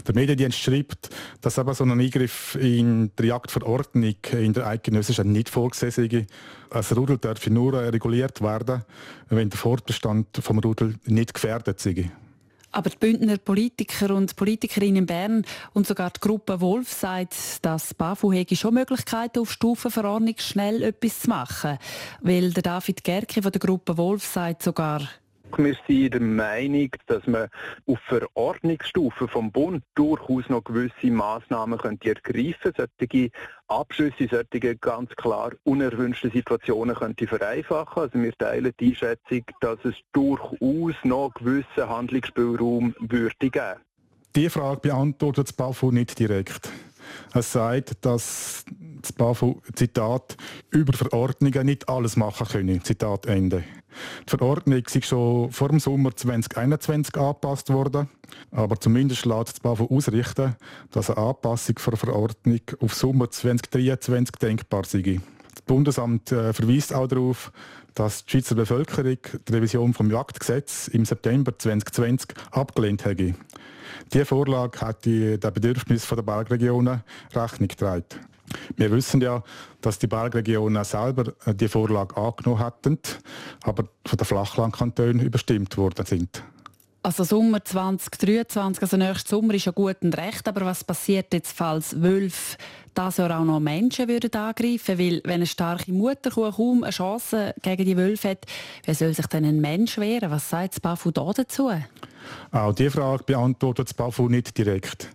Der 0.06 0.14
Mediendienst 0.14 0.58
schreibt, 0.58 1.10
dass 1.40 1.58
aber 1.58 1.74
so 1.74 1.84
ein 1.84 2.00
Eingriff 2.00 2.56
in 2.60 3.10
die 3.18 3.26
Jagdverordnung 3.26 4.14
in 4.32 4.52
der 4.52 4.66
eidgenössischen 4.66 5.32
nicht 5.32 5.48
vorgesehen 5.48 5.90
sei. 5.90 6.26
Ein 6.70 6.96
Rudel 6.96 7.18
darf 7.18 7.46
nur 7.48 7.74
reguliert 7.74 8.40
werden, 8.40 8.84
wenn 9.28 9.50
der 9.50 9.58
Fortbestand 9.58 10.28
vom 10.40 10.58
Rudel 10.58 10.94
nicht 11.04 11.34
gefährdet 11.34 11.80
sei. 11.80 12.10
Aber 12.72 12.90
die 12.90 12.98
Bündner 12.98 13.38
Politiker 13.38 14.14
und 14.14 14.36
Politikerinnen 14.36 14.96
in 14.96 15.06
Bern 15.06 15.46
und 15.72 15.86
sogar 15.86 16.10
die 16.10 16.20
Gruppe 16.20 16.60
Wolf 16.60 16.92
sagt, 16.92 17.64
dass 17.64 17.94
BAFU 17.94 18.32
hätte 18.32 18.54
schon 18.54 18.74
Möglichkeiten 18.74 19.38
auf 19.38 19.50
Stufenverordnung 19.50 20.34
schnell 20.38 20.82
etwas 20.82 21.20
zu 21.20 21.30
machen. 21.30 21.78
Weil 22.20 22.52
der 22.52 22.62
David 22.62 23.02
Gerke 23.02 23.40
von 23.40 23.52
der 23.52 23.60
Gruppe 23.60 23.96
Wolf 23.96 24.26
sagt 24.26 24.62
sogar, 24.62 25.08
wir 25.56 25.76
sind 25.86 26.14
der 26.14 26.20
Meinung, 26.20 26.90
dass 27.06 27.26
man 27.26 27.48
auf 27.86 27.98
Verordnungsstufe 28.06 29.28
vom 29.28 29.50
Bund 29.50 29.82
durchaus 29.94 30.48
noch 30.48 30.64
gewisse 30.64 31.10
Massnahmen 31.10 31.78
könnte 31.78 32.08
ergreifen 32.10 32.72
könnte, 32.74 32.88
solche 32.98 33.30
Abschlüsse, 33.68 34.28
solche 34.30 34.76
ganz 34.76 35.10
klar 35.16 35.52
unerwünschte 35.64 36.30
Situationen 36.30 36.94
könnte 36.94 37.26
vereinfachen. 37.26 38.02
Also 38.02 38.18
wir 38.20 38.32
teilen 38.36 38.72
die 38.80 38.90
Einschätzung, 38.90 39.42
dass 39.60 39.78
es 39.84 39.94
durchaus 40.12 40.94
noch 41.04 41.32
gewissen 41.34 41.88
Handlungsspielraum 41.88 42.94
würde 43.00 43.34
geben. 43.38 43.80
Die 44.34 44.50
Frage 44.50 44.80
beantwortet 44.80 45.48
das 45.48 45.52
BAFU 45.54 45.90
nicht 45.90 46.18
direkt. 46.18 46.70
Es 47.34 47.52
sagt, 47.52 48.04
dass 48.04 48.64
das 49.02 49.12
BAFU, 49.12 49.60
Zitat, 49.74 50.36
über 50.70 50.92
Verordnungen 50.92 51.66
nicht 51.66 51.88
alles 51.88 52.16
machen 52.16 52.46
können. 52.46 52.82
Zitat 52.82 53.26
Ende. 53.26 53.64
Die 54.26 54.30
Verordnung 54.30 54.82
ist 54.82 55.06
schon 55.06 55.50
vor 55.50 55.68
dem 55.68 55.80
Sommer 55.80 56.14
2021 56.14 57.16
angepasst 57.16 57.72
worden, 57.72 58.08
aber 58.50 58.78
zumindest 58.78 59.24
lässt 59.24 59.54
das 59.54 59.60
BAFU 59.60 59.86
ausrichten, 59.86 60.56
dass 60.90 61.10
eine 61.10 61.28
Anpassung 61.28 61.76
der 61.76 61.96
Verordnung 61.96 62.60
auf 62.80 62.94
Sommer 62.94 63.30
2023 63.30 64.36
denkbar 64.36 64.84
sei. 64.84 65.20
Das 65.66 65.74
Bundesamt 65.74 66.30
äh, 66.30 66.52
verweist 66.52 66.94
auch 66.94 67.08
darauf, 67.08 67.50
dass 67.94 68.24
die 68.24 68.30
Schweizer 68.30 68.54
Bevölkerung 68.54 69.18
die 69.48 69.52
Revision 69.52 69.94
vom 69.94 70.12
Jagdgesetz 70.12 70.86
im 70.86 71.04
September 71.04 71.58
2020 71.58 72.34
abgelehnt 72.52 73.04
hätte. 73.04 73.34
Diese 74.12 74.26
Vorlage 74.26 74.80
hat 74.80 75.04
den 75.04 75.40
Bedürfnissen 75.40 76.14
der 76.14 76.22
Bergregionen 76.22 77.02
Rechnung 77.34 77.66
getragen. 77.66 78.04
Wir 78.76 78.92
wissen 78.92 79.20
ja, 79.20 79.42
dass 79.80 79.98
die 79.98 80.06
Bergregionen 80.06 80.84
selber 80.84 81.32
die 81.52 81.66
Vorlage 81.66 82.16
angenommen 82.16 82.60
hatten, 82.60 83.00
aber 83.64 83.88
von 84.06 84.16
den 84.18 84.24
Flachlandkantonen 84.24 85.18
überstimmt 85.18 85.76
worden 85.76 86.06
sind. 86.06 86.44
Also 87.06 87.22
Sommer 87.22 87.64
2023, 87.64 88.82
also 88.82 88.96
nächstes 88.96 89.30
Sommer 89.30 89.54
ist 89.54 89.66
ja 89.66 89.70
gut 89.70 89.98
und 90.00 90.18
recht, 90.18 90.48
aber 90.48 90.66
was 90.66 90.82
passiert 90.82 91.32
jetzt, 91.32 91.56
falls 91.56 92.02
Wölfe 92.02 92.56
das 92.94 93.18
Jahr 93.18 93.38
auch 93.38 93.44
noch 93.44 93.60
Menschen 93.60 94.08
würden 94.08 94.34
angreifen 94.34 94.98
Weil 94.98 95.20
wenn 95.22 95.34
eine 95.34 95.46
starke 95.46 95.92
Mutterkuh 95.92 96.50
kaum 96.50 96.82
eine 96.82 96.90
Chance 96.90 97.54
gegen 97.62 97.84
die 97.84 97.96
Wölfe 97.96 98.30
hat, 98.30 98.46
wie 98.86 98.94
soll 98.94 99.14
sich 99.14 99.28
denn 99.28 99.44
ein 99.44 99.60
Mensch 99.60 99.98
wehren? 99.98 100.32
Was 100.32 100.50
sagt 100.50 100.72
das 100.72 100.80
BAFU 100.80 101.12
da 101.12 101.30
dazu? 101.32 101.70
Auch 102.50 102.72
diese 102.72 102.90
Frage 102.90 103.22
beantwortet 103.22 103.86
das 103.86 103.94
BAFU 103.94 104.28
nicht 104.28 104.58
direkt. 104.58 105.08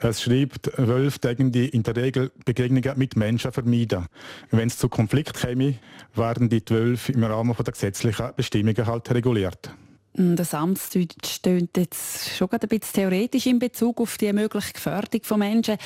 Es 0.00 0.20
schreibt, 0.20 0.70
Wölfe 0.76 1.34
die 1.34 1.70
in 1.70 1.82
der 1.82 1.96
Regel 1.96 2.30
Begegnungen 2.44 2.98
mit 2.98 3.16
Menschen 3.16 3.52
vermeiden. 3.52 4.04
Wenn 4.50 4.68
es 4.68 4.76
zu 4.76 4.90
Konflikt 4.90 5.40
käme, 5.40 5.76
werden 6.14 6.50
die 6.50 6.60
Wölfe 6.68 7.12
im 7.12 7.24
Rahmen 7.24 7.56
der 7.56 7.72
gesetzlichen 7.72 8.32
Bestimmungen 8.36 8.86
halt 8.86 9.10
reguliert. 9.14 9.70
Mm, 10.14 10.34
das 10.34 10.54
Amtsdeutsch 10.54 11.26
stöhnt 11.26 11.76
jetzt 11.76 12.30
schon 12.30 12.48
ein 12.50 12.60
bisschen 12.60 12.92
theoretisch 12.94 13.46
in 13.46 13.58
Bezug 13.58 14.00
auf 14.00 14.16
die 14.18 14.32
mögliche 14.32 14.72
Gefährdung 14.72 15.20
von 15.22 15.38
Menschen. 15.38 15.76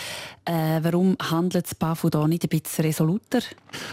Äh, 0.45 0.81
warum 0.83 1.17
handelt 1.21 1.67
das 1.67 1.75
BAFU 1.75 2.09
da 2.09 2.27
nicht 2.27 2.45
ein 2.45 2.49
bisschen 2.49 2.85
resoluter? 2.85 3.41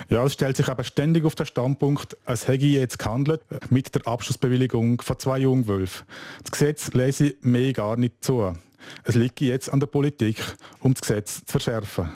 Ja, 0.09 0.23
es 0.23 0.33
stellt 0.33 0.57
sich 0.57 0.67
aber 0.67 0.83
ständig 0.83 1.25
auf 1.25 1.35
den 1.35 1.45
Standpunkt, 1.45 2.17
es 2.25 2.47
hätte 2.47 2.65
jetzt 2.65 2.99
gehandelt 2.99 3.41
mit 3.69 3.93
der 3.93 4.07
Abschlussbewilligung 4.07 5.01
von 5.01 5.19
zwei 5.19 5.39
Jungwölfen. 5.39 6.05
Das 6.43 6.51
Gesetz 6.51 6.93
lese 6.93 7.27
ich 7.27 7.35
mir 7.41 7.73
gar 7.73 7.97
nicht 7.97 8.23
zu. 8.23 8.53
Es 9.03 9.15
liegt 9.15 9.41
jetzt 9.41 9.71
an 9.71 9.79
der 9.79 9.87
Politik, 9.87 10.41
um 10.79 10.93
das 10.93 11.01
Gesetz 11.01 11.45
zu 11.45 11.51
verschärfen. 11.51 12.09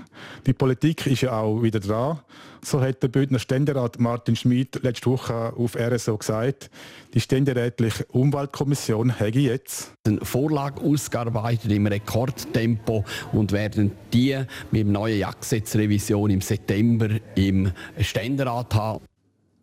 Die 0.45 0.53
Politik 0.53 1.05
ist 1.07 1.21
ja 1.21 1.39
auch 1.39 1.61
wieder 1.61 1.79
dran. 1.79 2.19
So 2.65 2.81
hat 2.81 3.03
der 3.03 3.09
Bündner 3.09 3.39
Ständerat 3.39 3.99
Martin 3.99 4.37
Schmid 4.37 4.81
letzte 4.83 5.09
Woche 5.09 5.53
auf 5.57 5.75
RSO 5.75 6.17
gesagt, 6.17 6.69
die 7.13 7.19
ständerätliche 7.19 8.05
Umweltkommission 8.05 9.09
hätte 9.09 9.39
jetzt 9.39 9.93
eine 10.05 10.23
Vorlage 10.23 10.81
ausgearbeitet 10.81 11.69
im 11.71 11.87
Rekordtempo 11.87 13.03
und 13.33 13.51
werden 13.51 13.91
die 14.13 14.37
mit 14.71 14.81
dem 14.81 14.93
neuen 14.93 15.19
Jagdgesetzrevision 15.19 16.29
im 16.29 16.39
September 16.39 17.09
im 17.35 17.73
Ständerat 17.99 18.73
haben. 18.75 19.03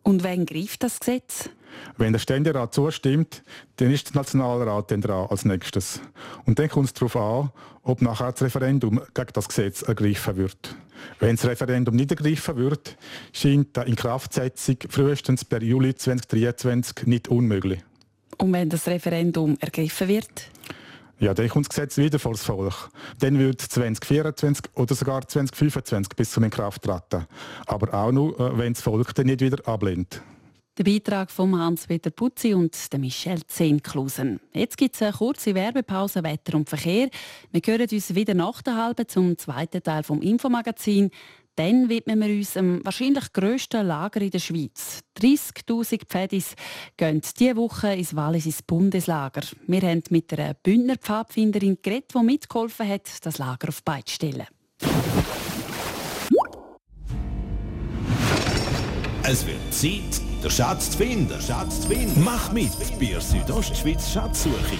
Und 0.03 0.23
wann 0.23 0.45
greift 0.45 0.83
das 0.83 0.99
Gesetz? 0.99 1.49
Wenn 1.97 2.13
der 2.13 2.19
Ständerat 2.19 2.73
zustimmt, 2.73 3.43
dann 3.77 3.91
ist 3.91 4.09
der 4.09 4.17
Nationalrat 4.17 4.91
dann 4.91 5.01
dran 5.01 5.27
als 5.29 5.43
nächstes. 5.43 6.01
Und 6.45 6.59
dann 6.59 6.69
kommt 6.69 6.87
es 6.87 6.93
darauf 6.93 7.15
an, 7.15 7.51
ob 7.81 8.01
nachher 8.03 8.31
das 8.31 8.43
Referendum 8.43 9.01
gegen 9.13 9.33
das 9.33 9.47
Gesetz 9.47 9.81
ergriffen 9.81 10.37
wird. 10.37 10.75
Wenn 11.19 11.35
das 11.35 11.45
Referendum 11.45 11.95
nicht 11.95 12.11
ergriffen 12.11 12.55
wird, 12.57 12.97
scheint 13.33 13.75
die 13.77 13.81
Inkraftsetzung 13.81 14.77
frühestens 14.89 15.45
per 15.45 15.61
Juli 15.61 15.95
2023 15.95 17.07
nicht 17.07 17.27
unmöglich. 17.27 17.81
Und 18.37 18.53
wenn 18.53 18.69
das 18.69 18.87
Referendum 18.87 19.57
ergriffen 19.59 20.07
wird? 20.07 20.49
Ja, 21.19 21.35
dann 21.35 21.47
kommt 21.49 21.67
das 21.67 21.75
Gesetz 21.75 21.97
wieder 21.97 22.17
vor 22.17 22.31
das 22.31 22.43
Volk. 22.43 22.89
Dann 23.19 23.37
wird 23.37 23.61
2024 23.61 24.71
oder 24.73 24.95
sogar 24.95 25.27
2025 25.27 26.15
bis 26.15 26.31
zum 26.31 26.43
Inkrafttreten. 26.43 27.27
Aber 27.67 27.93
auch 27.93 28.11
nur, 28.11 28.39
äh, 28.39 28.57
wenn 28.57 28.73
das 28.73 28.81
Volk 28.81 29.13
dann 29.13 29.27
nicht 29.27 29.41
wieder 29.41 29.67
ablehnt. 29.67 30.23
Der 30.77 30.85
Beitrag 30.85 31.29
von 31.29 31.59
Hans-Peter 31.59 32.11
Putzi 32.11 32.53
und 32.53 32.73
Michelle 32.97 33.45
Zehnklusen. 33.45 34.39
Jetzt 34.53 34.77
gibt 34.77 34.95
es 34.95 35.01
eine 35.01 35.11
kurze 35.11 35.53
Werbepause 35.53 36.23
Wetter 36.23 36.55
und 36.55 36.69
Verkehr. 36.69 37.09
Wir 37.51 37.61
hören 37.65 37.89
uns 37.91 38.15
wieder 38.15 38.33
nach 38.33 38.61
der 38.61 38.77
halben 38.77 39.05
zum 39.05 39.37
zweiten 39.37 39.83
Teil 39.83 40.03
vom 40.03 40.21
Infomagazin. 40.21 41.11
Dann 41.55 41.89
widmen 41.89 42.21
wir 42.21 42.29
uns 42.29 42.53
dem 42.53 42.79
wahrscheinlich 42.85 43.33
grössten 43.33 43.85
Lager 43.85 44.21
in 44.21 44.31
der 44.31 44.39
Schweiz. 44.39 45.01
30'000 45.19 46.05
Pfadis 46.07 46.55
gehen 46.95 47.21
diese 47.37 47.57
Woche 47.57 47.93
ins 47.93 48.15
Wallis 48.15 48.45
ins 48.45 48.61
Bundeslager. 48.61 49.41
Wir 49.67 49.81
haben 49.81 50.03
mit 50.09 50.31
einer 50.31 50.53
Bündner 50.53 50.95
Pfadfinderin 50.95 51.79
geredet, 51.81 52.13
die 52.15 52.23
mitgeholfen 52.23 52.87
hat, 52.87 53.09
das 53.25 53.39
Lager 53.39 53.67
auf 53.67 53.83
Beine 53.83 54.05
zu 54.05 54.15
stellen. 54.15 54.47
Es 59.23 59.45
wird 59.45 59.73
Zeit, 59.73 60.30
den 60.41 60.51
Schatz 60.51 60.91
zu 60.91 60.97
finden. 60.97 61.41
Schatz 61.41 61.81
zu 61.81 61.87
finden. 61.89 62.23
Mach 62.23 62.51
mit 62.51 62.71
bei 62.99 63.05
der 63.05 63.21
Südostschweiz 63.21 64.11
Schatzsuche. 64.11 64.77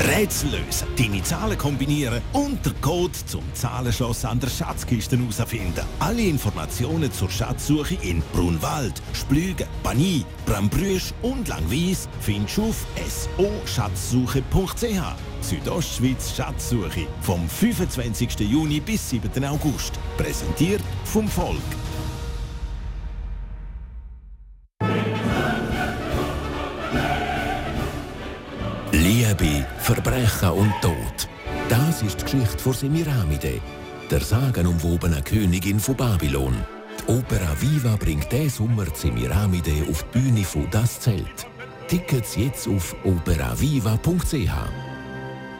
Rätsel 0.00 0.50
lösen, 0.50 0.88
deine 0.96 1.22
Zahlen 1.22 1.56
kombinieren 1.56 2.22
und 2.32 2.64
den 2.64 2.80
Code 2.80 3.12
zum 3.26 3.42
Zahlenschloss 3.54 4.24
an 4.24 4.40
der 4.40 4.48
Schatzkiste 4.48 5.16
herausfinden. 5.16 5.84
Alle 6.00 6.22
Informationen 6.22 7.12
zur 7.12 7.30
Schatzsuche 7.30 7.96
in 8.02 8.22
Brunwald, 8.32 9.00
Splügen, 9.12 9.66
Bani, 9.82 10.24
Brambrüsch 10.46 11.12
und 11.22 11.46
Langwies 11.48 12.08
findest 12.20 12.56
du 12.56 12.70
auf 12.70 12.86
so-schatzsuche.ch. 13.36 15.02
Südostschweiz 15.40 16.36
Schatzsuche 16.36 17.06
vom 17.20 17.48
25. 17.48 18.40
Juni 18.40 18.80
bis 18.80 19.10
7. 19.10 19.44
August. 19.44 19.92
Präsentiert 20.16 20.82
vom 21.04 21.28
Volk. 21.28 21.81
Verbrechen 29.94 30.50
und 30.52 30.72
Tod. 30.80 31.28
Das 31.68 32.00
ist 32.00 32.20
die 32.20 32.24
Geschichte 32.24 32.58
von 32.58 32.72
Semiramide, 32.72 33.60
der 34.10 34.20
sagenumwobenen 34.20 35.22
Königin 35.22 35.78
von 35.78 35.96
Babylon. 35.96 36.56
Die 36.98 37.12
Opera 37.12 37.54
Viva 37.60 37.96
bringt 37.96 38.32
diesen 38.32 38.48
Sommer 38.48 38.86
Semiramide 38.94 39.84
auf 39.90 40.02
die 40.04 40.18
Bühne 40.18 40.44
von 40.44 40.66
Das 40.70 40.98
Zelt. 40.98 41.46
Tickets 41.88 42.36
jetzt 42.36 42.66
auf 42.68 42.96
operaviva.ch. 43.04 44.52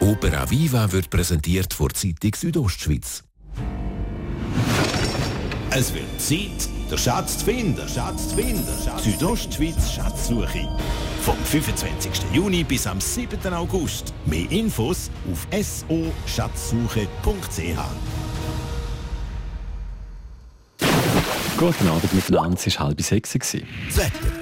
Opera 0.01 0.51
Viva 0.51 0.91
wird 0.91 1.11
präsentiert 1.11 1.75
vor 1.75 1.91
Zeitung 1.91 2.35
Südostschweiz. 2.35 3.25
Es 5.71 5.93
wird 5.93 6.19
Zeit, 6.19 6.71
den 6.93 6.99
Schatz 6.99 7.39
zu 7.39 7.47
finden. 7.47 7.89
Schatz 7.89 8.29
zu 8.29 8.37
finden. 8.37 8.67
Südostschweiz 8.99 9.93
Schatzsuche. 9.93 10.69
Vom 11.23 11.37
25. 11.37 12.13
Juni 12.33 12.63
bis 12.65 12.87
am 12.87 13.01
7. 13.01 13.55
August. 13.55 14.13
Mehr 14.27 14.51
Infos 14.51 15.11
auf 15.31 15.47
so-schatzsuche.ch. 15.51 17.79
Guten 21.57 21.89
Abend 21.89 22.13
miteinander, 22.13 22.59
es 22.65 22.79
war 22.79 22.89
halb 22.89 23.01
sechs. 23.01 23.33
Das 23.33 23.55
Wetter. 23.55 24.42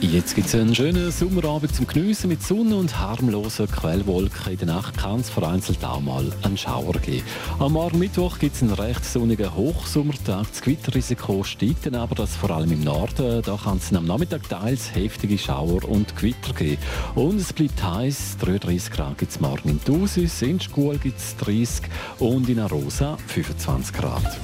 Jetzt 0.00 0.34
gibt 0.34 0.48
es 0.48 0.54
einen 0.54 0.74
schönen 0.74 1.10
Sommerabend 1.10 1.74
zum 1.74 1.86
Geniessen 1.86 2.28
mit 2.28 2.42
Sonne 2.42 2.76
und 2.76 2.98
harmlosen 2.98 3.66
Quellwolken. 3.66 4.52
In 4.52 4.58
der 4.58 4.66
Nacht 4.66 4.98
kann 4.98 5.20
es 5.20 5.30
vereinzelt 5.30 5.82
auch 5.82 6.00
mal 6.00 6.30
einen 6.42 6.58
Schauer 6.58 6.92
geben. 6.94 7.24
Am 7.58 7.72
Morgen 7.72 7.98
Mittwoch 7.98 8.38
gibt 8.38 8.56
es 8.56 8.62
einen 8.62 8.74
recht 8.74 9.04
sonnigen 9.04 9.54
Hochsommertag. 9.54 10.46
Das 10.50 10.60
Gewitterrisiko 10.60 11.42
steigt 11.44 11.86
dann 11.86 11.94
aber, 11.94 12.14
dass 12.14 12.36
vor 12.36 12.50
allem 12.50 12.72
im 12.72 12.84
Norden, 12.84 13.40
da 13.42 13.56
kann 13.56 13.78
es 13.78 13.92
am 13.94 14.04
Nachmittag 14.04 14.46
teils 14.48 14.94
heftige 14.94 15.38
Schauer 15.38 15.82
und 15.88 16.14
Gewitter 16.14 16.52
geben. 16.52 16.82
Und 17.14 17.40
es 17.40 17.54
bleibt 17.54 17.82
heiß, 17.82 18.36
33 18.40 18.92
Grad 18.92 19.16
gibt 19.16 19.32
es 19.32 19.40
morgen 19.40 19.70
in 19.70 19.82
Thusis, 19.82 20.42
in 20.42 20.60
Schkuhl 20.60 20.98
gibt 20.98 21.18
es 21.18 21.36
30 21.38 21.84
und 22.18 22.48
in 22.50 22.58
Arosa 22.58 23.16
25 23.28 23.94
Grad. 23.94 24.38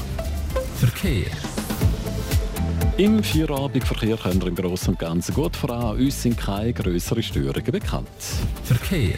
Verkehr. 0.76 1.30
Im 2.98 3.24
Feierabendverkehr 3.24 4.18
können 4.18 4.42
wir 4.42 4.48
im 4.48 4.54
Großen 4.54 4.90
und 4.90 4.98
Ganzen 4.98 5.34
gut 5.34 5.56
voran. 5.56 5.96
Uns 5.96 6.22
sind 6.22 6.36
keine 6.36 6.74
größeren 6.74 7.22
Störungen 7.22 7.72
bekannt. 7.72 8.06
Verkehr. 8.64 9.16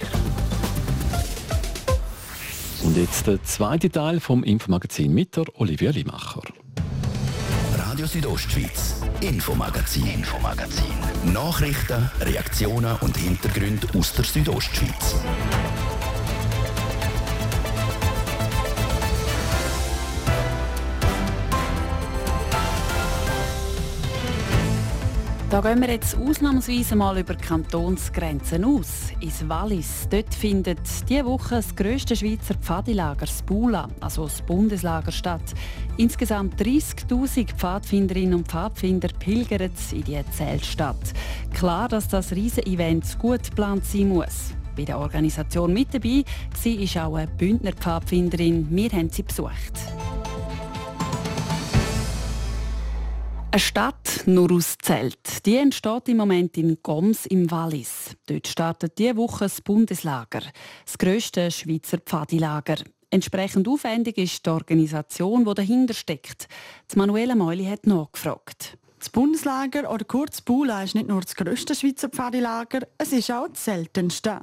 Und 2.84 2.96
jetzt 2.96 3.26
der 3.26 3.42
zweite 3.42 3.90
Teil 3.90 4.20
vom 4.20 4.44
Infomagazin 4.44 5.12
mit 5.12 5.37
der 5.37 5.46
Olivia 5.54 5.90
Limacher. 5.90 6.42
Radio 7.76 8.06
Südostschweiz, 8.06 9.02
Infomagazin, 9.20 10.06
Infomagazin. 10.06 10.84
Nachrichten, 11.32 12.10
Reaktionen 12.20 12.96
und 13.00 13.16
Hintergründe 13.16 13.88
aus 13.98 14.12
der 14.12 14.24
Südostschweiz. 14.24 15.16
Da 25.55 25.61
gehen 25.61 25.83
wir 25.83 25.88
jetzt 25.88 26.17
ausnahmsweise 26.17 26.97
mal 26.97 27.17
über 27.17 27.37
Kantonsgrenzen 27.37 28.64
aus. 28.64 29.12
Ins 29.21 29.49
Wallis. 29.49 30.09
Dort 30.11 30.35
findet 30.35 30.81
diese 31.09 31.25
Woche 31.25 31.55
das 31.55 31.77
grösste 31.77 32.17
Schweizer 32.17 32.55
Pfadilager, 32.55 33.25
das 33.27 33.40
Bula, 33.40 33.88
also 34.01 34.25
das 34.25 34.43
Bundeslager, 34.43 35.12
statt. 35.12 35.55
Insgesamt 35.97 36.61
30.000 36.61 37.55
Pfadfinderinnen 37.55 38.35
und 38.35 38.49
Pfadfinder 38.49 39.07
pilgern 39.21 39.71
in 39.93 40.03
die 40.03 40.21
Zeltstadt. 40.33 41.12
Klar, 41.53 41.88
dass 41.88 42.09
das 42.09 42.33
Riesen-Event 42.33 43.17
gut 43.21 43.45
geplant 43.45 43.85
sein 43.87 44.09
muss. 44.09 44.55
Bei 44.75 44.83
der 44.83 44.99
Organisation 44.99 45.73
mit 45.73 45.95
dabei 45.95 46.25
war 46.64 47.07
auch 47.07 47.14
eine 47.14 47.29
Bündner 47.29 47.75
Pfadfinderin. 47.75 48.67
Wir 48.73 48.90
haben 48.90 49.09
sie 49.09 49.23
besucht. 49.23 49.79
Eine 53.55 53.61
Stadt 53.61 54.25
nur 54.27 54.51
aus 54.51 54.77
Zelt. 54.83 55.47
Die 55.47 55.55
entsteht 55.55 56.09
im 56.09 56.17
Moment 56.17 56.57
in 56.57 56.77
Goms 56.83 57.25
im 57.25 57.53
Wallis. 57.53 58.17
Dort 58.27 58.49
startet 58.49 58.99
diese 58.99 59.17
Woche 59.17 59.45
das 59.45 59.61
Bundeslager, 59.61 60.40
das 60.85 60.99
grösste 60.99 61.53
Schweizer 61.53 61.99
Pfadilager. 61.99 62.79
Entsprechend 63.11 63.69
aufwendig 63.69 64.19
ist 64.19 64.45
die 64.45 64.51
Organisation, 64.51 65.45
die 65.45 65.55
dahinter 65.55 65.95
steckt. 65.95 66.49
Die 66.93 66.99
Manuela 66.99 67.37
Meuli 67.37 67.64
hat 67.67 67.87
nachgefragt. 67.87 68.77
Das 68.99 69.09
Bundeslager 69.11 69.88
oder 69.88 70.05
kurz 70.05 70.40
Bula 70.40 70.83
ist 70.83 70.97
nicht 70.97 71.07
nur 71.07 71.21
das 71.21 71.37
grösste 71.37 71.77
Schweizer 71.77 72.09
Pfadilager, 72.09 72.81
es 72.99 73.12
ist 73.12 73.31
auch 73.31 73.47
das 73.47 73.67
seltenste. 73.67 74.40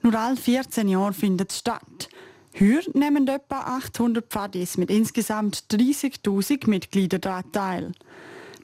Nur 0.00 0.14
alle 0.14 0.36
14 0.36 0.88
Jahre 0.88 1.12
findet 1.12 1.50
es 1.50 1.58
statt. 1.58 2.08
Hier 2.54 2.80
nehmen 2.94 3.28
etwa 3.28 3.60
800 3.76 4.24
Pfadis 4.30 4.78
mit 4.78 4.90
insgesamt 4.90 5.66
30.000 5.70 6.70
Mitgliedern 6.70 7.52
teil. 7.52 7.92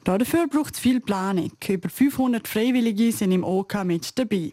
Dafür 0.03 0.47
braucht 0.47 0.73
es 0.73 0.79
viel 0.81 0.99
Planung. 0.99 1.51
Über 1.65 1.87
500 1.87 2.45
Freiwillige 2.45 3.11
sind 3.13 3.31
im 3.31 3.45
OK 3.45 3.85
mit 3.85 4.19
dabei. 4.19 4.51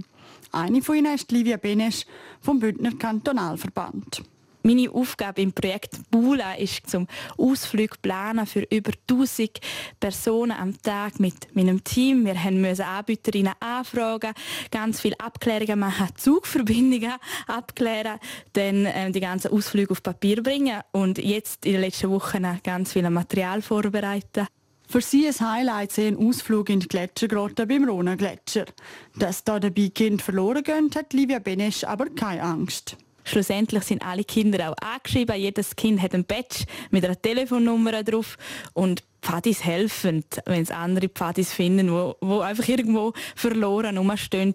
Eine 0.52 0.80
von 0.80 0.96
ihnen 0.96 1.14
ist 1.14 1.32
Livia 1.32 1.56
Benesch 1.56 2.06
vom 2.40 2.60
Bündner 2.60 2.92
Kantonalverband. 2.96 4.22
Meine 4.62 4.90
Aufgabe 4.90 5.40
im 5.40 5.52
Projekt 5.52 5.98
Bula 6.10 6.54
ist 6.54 6.88
zum 6.88 7.08
Ausflug 7.36 8.00
planen 8.02 8.46
für 8.46 8.60
über 8.70 8.92
1000 9.08 9.58
Personen 9.98 10.52
am 10.52 10.80
Tag 10.82 11.18
mit 11.18 11.56
meinem 11.56 11.82
Team. 11.82 12.26
Wir 12.26 12.34
mussten 12.52 12.82
Anbieterinnen 12.82 13.54
anfragen, 13.58 14.34
ganz 14.70 15.00
viele 15.00 15.18
Abklärungen 15.18 15.78
machen, 15.78 16.08
Zugverbindungen 16.14 17.14
abklären, 17.46 18.20
dann 18.52 18.84
äh, 18.84 19.10
die 19.10 19.20
ganzen 19.20 19.50
Ausflüge 19.50 19.92
auf 19.92 20.02
Papier 20.02 20.42
bringen 20.42 20.80
und 20.92 21.18
jetzt 21.18 21.64
in 21.64 21.72
den 21.72 21.80
letzten 21.80 22.10
Wochen 22.10 22.60
ganz 22.62 22.92
viel 22.92 23.08
Material 23.08 23.62
vorbereiten. 23.62 24.46
Für 24.90 25.00
sie 25.00 25.28
ein 25.28 25.38
Highlight 25.38 25.96
ein 26.00 26.16
Ausflug 26.16 26.68
in 26.68 26.80
die 26.80 26.88
Gletschergrotte 26.88 27.64
beim 27.64 27.88
Rhone-Gletscher. 27.88 28.64
Dass 29.16 29.44
da 29.44 29.60
dabei 29.60 29.88
Kinder 29.94 30.20
verloren 30.20 30.64
gehen, 30.64 30.90
hat 30.92 31.12
Livia 31.12 31.38
Benesch 31.38 31.84
aber 31.84 32.06
keine 32.06 32.42
Angst. 32.42 32.96
Schlussendlich 33.22 33.84
sind 33.84 34.04
alle 34.04 34.24
Kinder 34.24 34.68
auch 34.68 34.76
angeschrieben. 34.84 35.36
Jedes 35.36 35.76
Kind 35.76 36.02
hat 36.02 36.12
ein 36.12 36.24
Badge 36.24 36.64
mit 36.90 37.04
einer 37.04 37.22
Telefonnummer 37.22 38.02
drauf 38.02 38.36
und 38.72 39.04
Pfadis 39.22 39.64
helfen, 39.64 40.24
wenn 40.46 40.62
es 40.62 40.72
andere 40.72 41.08
Pfadis 41.08 41.52
finden, 41.52 41.92
wo, 41.92 42.16
wo 42.20 42.40
einfach 42.40 42.66
irgendwo 42.66 43.12
verloren 43.36 43.96
rumstehen. 43.96 44.54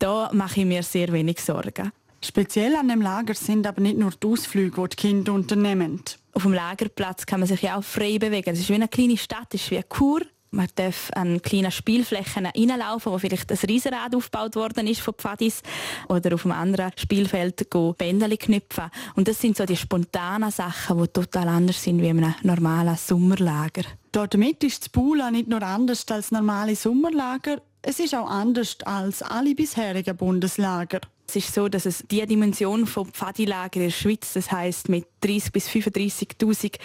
Da 0.00 0.28
mache 0.32 0.58
ich 0.58 0.66
mir 0.66 0.82
sehr 0.82 1.12
wenig 1.12 1.40
Sorgen. 1.40 1.92
Speziell 2.24 2.74
an 2.74 2.88
dem 2.88 3.00
Lager 3.00 3.34
sind 3.34 3.64
aber 3.64 3.80
nicht 3.80 3.96
nur 3.96 4.10
die 4.10 4.26
Ausflüge, 4.26 4.82
die 4.82 4.88
die 4.88 4.96
Kinder 4.96 5.34
unternehmen. 5.34 6.02
Auf 6.38 6.44
dem 6.44 6.52
Lagerplatz 6.52 7.26
kann 7.26 7.40
man 7.40 7.48
sich 7.48 7.62
ja 7.62 7.76
auch 7.76 7.82
frei 7.82 8.16
bewegen. 8.16 8.50
Es 8.50 8.60
ist 8.60 8.68
wie 8.68 8.74
eine 8.74 8.86
kleine 8.86 9.16
Stadt, 9.16 9.52
es 9.54 9.62
ist 9.62 9.72
wie 9.72 9.78
eine 9.78 9.82
Kur 9.82 10.20
Man 10.52 10.68
darf 10.76 11.10
an 11.16 11.42
kleinen 11.42 11.72
Spielflächen 11.72 12.46
reinlaufen, 12.46 13.10
wo 13.10 13.18
vielleicht 13.18 13.50
ein 13.50 13.58
Riesenrad 13.68 14.14
aufgebaut 14.14 14.54
worden 14.54 14.86
ist 14.86 15.00
von 15.00 15.14
Pfadis 15.14 15.62
oder 16.08 16.36
auf 16.36 16.44
einem 16.44 16.54
anderen 16.54 16.92
Spielfeld 16.96 17.68
Bändchen 17.98 18.38
knüpfen. 18.38 18.84
Und 19.16 19.26
das 19.26 19.40
sind 19.40 19.56
so 19.56 19.66
die 19.66 19.76
spontanen 19.76 20.52
Sachen, 20.52 21.02
die 21.02 21.08
total 21.08 21.48
anders 21.48 21.82
sind 21.82 22.00
wie 22.02 22.08
in 22.08 22.22
einem 22.22 22.34
normalen 22.44 22.96
Sommerlager. 22.96 23.82
Damit 24.12 24.62
ist 24.62 24.82
das 24.82 24.88
Bula 24.90 25.32
nicht 25.32 25.48
nur 25.48 25.64
anders 25.64 26.06
als 26.08 26.30
normale 26.30 26.76
Sommerlager, 26.76 27.60
es 27.82 27.98
ist 27.98 28.14
auch 28.14 28.30
anders 28.30 28.76
als 28.84 29.22
alle 29.22 29.56
bisherigen 29.56 30.16
Bundeslager. 30.16 31.00
Es 31.28 31.36
ist 31.36 31.52
so, 31.52 31.68
dass 31.68 31.84
es 31.84 32.02
die 32.10 32.24
Dimension 32.24 32.86
von 32.86 33.04
Pfadilager 33.04 33.76
in 33.76 33.82
der 33.82 33.90
Schweiz, 33.90 34.32
das 34.32 34.50
heißt 34.50 34.88
mit 34.88 35.04
30 35.20 35.52
bis 35.52 35.68
35.000 35.68 36.76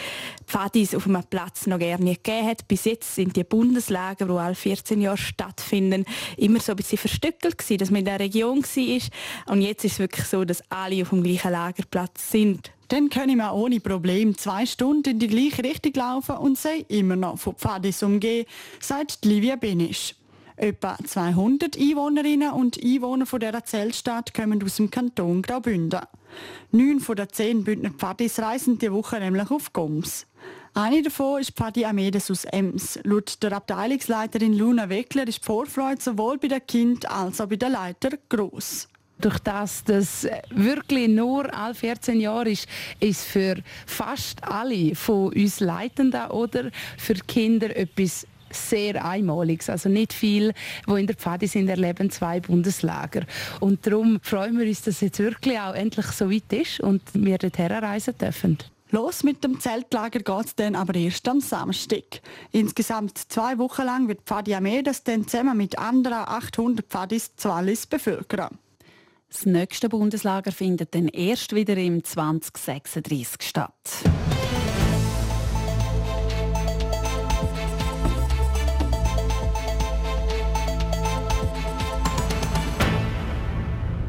Pfadis 0.46 0.94
auf 0.94 1.08
einem 1.08 1.24
Platz 1.24 1.66
noch 1.66 1.80
gar 1.80 1.98
nicht 1.98 2.26
gegeben 2.26 2.48
hat. 2.48 2.68
Bis 2.68 2.84
jetzt 2.84 3.16
sind 3.16 3.38
die 3.38 3.46
Bundeslager, 3.46 4.26
die 4.26 4.34
alle 4.34 4.54
14 4.54 5.00
Jahre 5.00 5.16
stattfinden, 5.16 6.04
immer 6.36 6.60
so 6.60 6.74
ein 6.74 6.76
bisschen 6.76 6.98
verstückelt 6.98 7.58
gewesen, 7.58 7.78
dass 7.78 7.90
man 7.90 8.00
in 8.00 8.06
der 8.06 8.20
Region 8.20 8.62
war. 8.62 9.54
Und 9.54 9.62
jetzt 9.62 9.86
ist 9.86 9.94
es 9.94 10.00
wirklich 10.00 10.26
so, 10.26 10.44
dass 10.44 10.62
alle 10.70 11.04
auf 11.04 11.12
dem 11.12 11.24
gleichen 11.24 11.52
Lagerplatz 11.52 12.30
sind. 12.30 12.70
Dann 12.90 13.10
können 13.10 13.38
wir 13.38 13.54
ohne 13.54 13.80
Problem 13.80 14.38
zwei 14.38 14.66
Stunden 14.66 15.12
in 15.12 15.20
die 15.20 15.28
gleiche 15.28 15.64
Richtung 15.64 15.94
laufen 15.94 16.36
und 16.36 16.58
sei 16.58 16.84
immer 16.90 17.16
noch 17.16 17.40
von 17.40 17.56
Pfadis 17.56 18.04
umgehen, 18.04 18.46
sagt 18.82 19.24
Livia 19.24 19.56
Benisch. 19.56 20.16
Etwa 20.56 20.98
200 21.04 21.78
Einwohnerinnen 21.78 22.52
und 22.52 22.82
Einwohner 22.84 23.26
von 23.26 23.40
dieser 23.40 23.64
Zeltstadt 23.64 24.34
kommen 24.34 24.64
aus 24.64 24.76
dem 24.76 24.92
Kanton 24.92 25.42
Graubünden. 25.42 26.02
Neun 26.72 27.00
von 27.00 27.16
den 27.16 27.30
zehn 27.30 27.64
Bündner 27.64 27.92
Pfadis 27.92 28.40
reisen 28.40 28.78
diese 28.78 28.94
Woche 28.94 29.20
nämlich 29.20 29.50
auf 29.52 29.74
Goms. 29.74 30.28
Eine 30.76 31.04
davon 31.04 31.40
ist 31.42 31.52
Pfadi 31.52 31.86
Amedes 31.86 32.32
aus 32.32 32.46
Ems. 32.46 33.00
Laut 33.04 33.42
der 33.44 33.54
Abteilungsleiterin 33.54 34.58
Luna 34.58 34.90
Weckler 34.90 35.28
ist 35.28 35.40
die 35.40 35.46
Vorfreude 35.46 36.02
sowohl 36.02 36.38
bei 36.38 36.48
den 36.48 36.66
Kindern 36.66 37.12
als 37.12 37.42
auch 37.42 37.48
bei 37.48 37.58
den 37.58 37.72
Leitern 37.72 38.18
gross. 38.28 38.88
Durch 39.20 39.40
das 39.40 39.84
das 39.84 40.28
wirklich 40.50 41.08
nur 41.08 41.54
alle 41.54 41.76
14 41.76 42.20
Jahre 42.20 42.50
ist, 42.50 42.68
ist 43.00 43.24
für 43.24 43.56
fast 43.86 44.44
alle 44.44 44.96
von 44.96 45.32
uns 45.32 45.60
Leitenden 45.60 46.26
oder 46.32 46.72
für 46.98 47.14
Kinder 47.14 47.76
etwas 47.76 48.26
sehr 48.56 49.04
Einmaliges. 49.04 49.70
Also 49.70 49.90
nicht 49.90 50.14
viel, 50.14 50.54
wo 50.88 50.96
in 50.96 51.08
der 51.08 51.16
Pfadi 51.16 51.48
sind, 51.48 51.70
erleben 51.70 52.10
zwei 52.10 52.40
Bundeslager. 52.40 53.24
Und 53.60 53.86
darum 53.86 54.20
freuen 54.22 54.58
wir 54.58 54.68
uns, 54.68 54.82
dass 54.82 55.02
jetzt 55.02 55.20
wirklich 55.20 55.60
auch 55.60 55.74
endlich 55.74 56.08
so 56.08 56.32
weit 56.32 56.52
ist 56.52 56.80
und 56.80 57.02
wir 57.14 57.38
dorthin 57.38 57.72
reisen 57.72 58.18
dürfen. 58.18 58.58
Los 58.94 59.24
mit 59.24 59.44
dem 59.44 59.60
Zeltlager 59.60 60.20
geht 60.20 60.46
es 60.46 60.56
dann 60.56 60.76
aber 60.76 60.94
erst 60.94 61.28
am 61.28 61.42
Samstag. 61.42 62.22
Insgesamt 62.52 63.18
zwei 63.18 63.58
Wochen 63.58 63.82
lang 63.82 64.08
wird 64.08 64.22
Pfadi 64.22 64.54
Amedes 64.54 65.04
dann 65.04 65.28
zusammen 65.28 65.58
mit 65.58 65.80
anderen 65.80 66.28
800 66.28 66.86
Pfadis 66.86 67.36
Zwallis 67.36 67.88
bevölkern. 67.88 68.60
Das 69.32 69.48
nächste 69.48 69.90
Bundeslager 69.90 70.52
findet 70.52 70.94
dann 70.94 71.08
erst 71.08 71.56
wieder 71.56 71.76
im 71.76 72.04
2036 72.04 73.42
statt. 73.42 73.74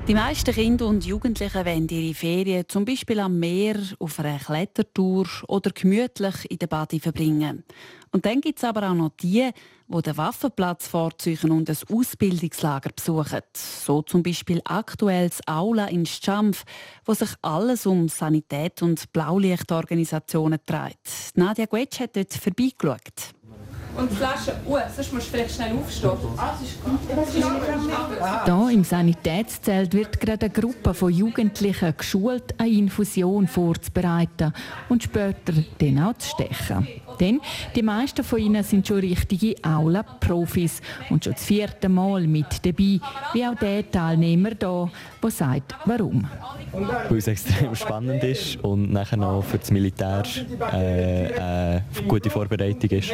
Die 0.07 0.13
meisten 0.13 0.55
Kinder 0.55 0.87
und 0.87 1.07
Jugendlichen 1.07 1.65
wollen 1.65 1.89
ihre 1.89 2.13
Ferien 2.13 2.69
zum 2.69 2.85
Beispiel 2.85 3.21
am 3.21 3.39
Meer, 3.39 3.77
auf 3.99 4.21
einer 4.21 4.39
Klettertour 4.39 5.27
oder 5.49 5.71
gemütlich 5.71 6.51
in 6.51 6.59
der 6.59 6.67
Bade 6.67 7.01
verbringen. 7.01 7.65
Und 8.11 8.27
dann 8.27 8.43
gibt 8.43 8.59
es 8.59 8.65
aber 8.65 8.91
auch 8.91 8.95
noch 8.95 9.13
die, 9.23 9.51
die 9.89 10.03
den 10.03 10.17
Waffenplatz 10.19 10.89
vorzeigen 10.89 11.53
und 11.53 11.71
ein 11.71 11.77
Ausbildungslager 11.91 12.91
besuchen. 12.95 13.41
So 13.55 14.03
zum 14.03 14.23
Beispiel 14.23 14.61
aktuell 14.67 15.31
das 15.31 15.41
Aula 15.49 15.87
in 15.87 16.05
Schampf, 16.05 16.65
wo 17.07 17.15
sich 17.15 17.31
alles 17.41 17.87
um 17.87 18.09
Sanität 18.09 18.83
und 18.83 19.11
Blaulichtorganisationen 19.11 20.59
dreht. 20.67 21.33
Nadia 21.35 21.65
Guetsch 21.65 22.01
hat 22.01 22.15
dort 22.15 22.35
vorbeigeschaut. 22.35 23.33
Und 23.97 24.11
die 24.11 24.17
Flasche, 24.17 24.57
uh, 24.67 24.79
sonst 24.95 25.13
musst 25.13 25.27
du 25.27 25.31
vielleicht 25.31 25.55
schnell 25.55 25.73
aufstehen. 25.77 26.11
Ah, 26.37 26.53
das 26.53 26.69
ist 26.69 26.83
gut. 26.85 28.45
Hier 28.45 28.71
im 28.71 28.85
Sanitätszelt 28.85 29.95
wird 29.95 30.21
gerade 30.21 30.47
eine 30.47 30.55
Gruppe 30.55 30.95
von 30.95 31.13
Jugendlichen 31.13 31.95
geschult, 31.97 32.55
eine 32.59 32.71
Infusion 32.71 33.47
vorzubereiten 33.47 34.53
und 34.89 35.03
später 35.03 35.53
dann 35.79 35.99
auch 36.03 36.15
zu 36.19 36.31
stechen. 36.31 36.87
Denn 37.21 37.41
die 37.75 37.83
meisten 37.83 38.25
von 38.25 38.39
ihnen 38.39 38.63
sind 38.63 38.87
schon 38.87 38.99
richtige 38.99 39.55
Aula-Profis 39.63 40.81
und 41.11 41.25
schon 41.25 41.35
das 41.35 41.45
vierte 41.45 41.89
Mal 41.89 42.27
mit 42.27 42.65
dabei, 42.65 43.01
wie 43.33 43.47
auch 43.47 43.55
der 43.55 43.91
Teilnehmer 43.91 44.51
hier, 44.51 44.91
der 45.23 45.31
sagt, 45.31 45.75
warum. 45.85 46.27
Weil 46.73 47.19
es 47.19 47.27
extrem 47.27 47.75
spannend 47.75 48.23
ist 48.25 48.57
und 48.63 48.93
nachher 48.93 49.17
noch 49.17 49.43
für 49.43 49.59
das 49.59 49.71
Militär 49.71 50.23
äh, 50.73 51.39
eine 51.39 51.85
gute 52.09 52.31
Vorbereitung 52.31 52.91
ist. 52.91 53.13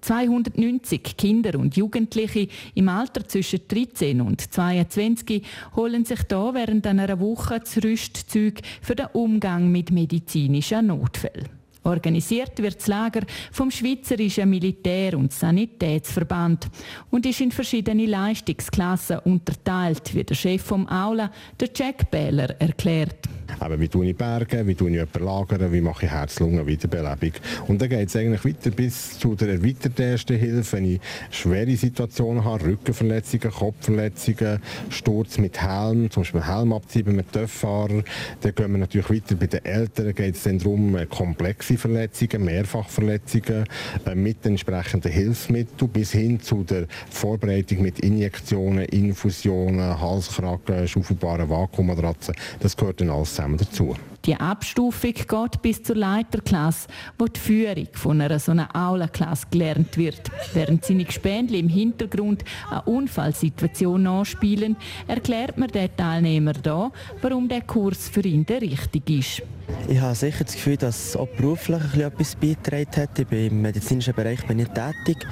290 0.00 1.16
Kinder 1.16 1.58
und 1.58 1.76
Jugendliche 1.76 2.48
im 2.74 2.88
Alter 2.88 3.26
zwischen 3.26 3.60
13 3.68 4.20
und 4.20 4.52
22 4.52 5.44
holen 5.76 6.04
sich 6.04 6.20
hier 6.28 6.54
während 6.54 6.86
einer 6.86 7.20
Woche 7.20 7.60
das 7.60 7.82
Rüstzeug 7.82 8.60
für 8.80 8.94
den 8.94 9.06
Umgang 9.12 9.70
mit 9.70 9.90
medizinischen 9.90 10.86
Notfällen. 10.86 11.59
Organisiert 11.82 12.58
wird 12.58 12.76
das 12.76 12.86
Lager 12.86 13.22
vom 13.52 13.70
Schweizerischen 13.70 14.50
Militär- 14.50 15.16
und 15.16 15.32
Sanitätsverband 15.32 16.68
und 17.10 17.24
ist 17.26 17.40
in 17.40 17.50
verschiedene 17.50 18.06
Leistungsklassen 18.06 19.20
unterteilt, 19.20 20.14
wie 20.14 20.24
der 20.24 20.34
Chef 20.34 20.62
vom 20.62 20.86
Aula, 20.88 21.30
der 21.58 21.70
Jack 21.74 22.10
Bähler, 22.10 22.50
erklärt. 22.60 23.28
Aber 23.58 23.80
wie 23.80 23.88
tue 23.88 24.06
ich 24.06 24.16
Berge, 24.16 24.66
wie 24.66 24.74
tue 24.74 24.90
ich 24.90 24.96
jemanden 24.96 25.24
lagern, 25.24 25.72
wie 25.72 25.80
mache 25.80 26.06
ich 26.06 26.12
Herz-Lungen-Wiederbelebung. 26.12 27.32
Und 27.68 27.80
dann 27.80 27.88
geht 27.88 28.08
es 28.08 28.16
eigentlich 28.16 28.44
weiter 28.44 28.70
bis 28.70 29.18
zu 29.18 29.34
der 29.34 29.48
erweiterten 29.48 30.02
Ersten 30.02 30.38
Hilfe, 30.38 30.76
wenn 30.76 30.94
ich 30.94 31.00
schwere 31.30 31.76
Situationen 31.76 32.44
habe, 32.44 32.66
Rückenverletzungen, 32.66 33.50
Kopfverletzungen, 33.50 34.60
Sturz 34.90 35.38
mit 35.38 35.60
Helm, 35.60 36.10
zum 36.10 36.22
Beispiel 36.22 36.46
Helm 36.46 36.72
abziehen 36.72 37.16
mit 37.16 37.32
Töfffahrer. 37.32 38.02
Dann 38.40 38.54
gehen 38.54 38.72
wir 38.72 38.78
natürlich 38.78 39.10
weiter 39.10 39.34
bei 39.34 39.46
den 39.46 39.64
Eltern, 39.64 40.14
geht 40.14 40.36
es 40.36 40.42
dann 40.42 40.58
darum, 40.58 40.96
komplexe 41.08 41.76
Verletzungen, 41.76 42.44
Mehrfachverletzungen 42.44 43.64
äh, 44.06 44.14
mit 44.14 44.44
entsprechenden 44.46 45.10
Hilfsmitteln 45.10 45.90
bis 45.90 46.12
hin 46.12 46.40
zu 46.40 46.64
der 46.64 46.86
Vorbereitung 47.10 47.82
mit 47.82 48.00
Injektionen, 48.00 48.84
Infusionen, 48.84 50.00
Halskragen, 50.00 50.86
schaufelbaren 50.86 51.48
Vakuummatratzen. 51.48 52.34
Das 52.60 52.76
gehört 52.76 53.00
dann 53.00 53.10
alles 53.10 53.34
zusammen 53.40 53.58
dazu. 53.58 53.96
Die 54.26 54.34
Abstufung 54.34 55.14
geht 55.14 55.62
bis 55.62 55.82
zur 55.82 55.96
Leiterklasse, 55.96 56.88
wo 57.18 57.24
die 57.24 57.40
Führung 57.40 57.88
von 57.92 58.20
einer 58.20 58.38
so 58.38 58.52
einer 58.52 58.68
Aula-Klasse 58.76 59.46
gelernt 59.50 59.96
wird. 59.96 60.30
Während 60.52 60.84
seine 60.84 61.04
Gespendli 61.04 61.58
im 61.58 61.68
Hintergrund 61.68 62.44
eine 62.70 62.82
Unfallsituation 62.82 64.02
nachspielen, 64.02 64.76
erklärt 65.06 65.56
mir 65.56 65.68
der 65.68 65.94
Teilnehmer 65.96 66.52
da, 66.52 66.92
warum 67.22 67.48
der 67.48 67.62
Kurs 67.62 68.10
für 68.10 68.20
ihn 68.20 68.44
der 68.44 68.60
richtige 68.60 69.18
ist. 69.18 69.42
Ich 69.88 70.00
habe 70.00 70.14
sicher 70.14 70.44
das 70.44 70.54
Gefühl, 70.54 70.76
dass 70.76 71.08
es 71.08 71.16
auch 71.16 71.28
beruflich 71.28 71.82
etwas 71.96 72.36
beigetragen 72.36 73.02
hat. 73.02 73.18
Ich 73.18 73.26
bin 73.26 73.46
im 73.48 73.62
medizinischen 73.62 74.14
Bereich 74.14 74.46
bin 74.46 74.58
ich 74.58 74.68
tätig. 74.68 75.26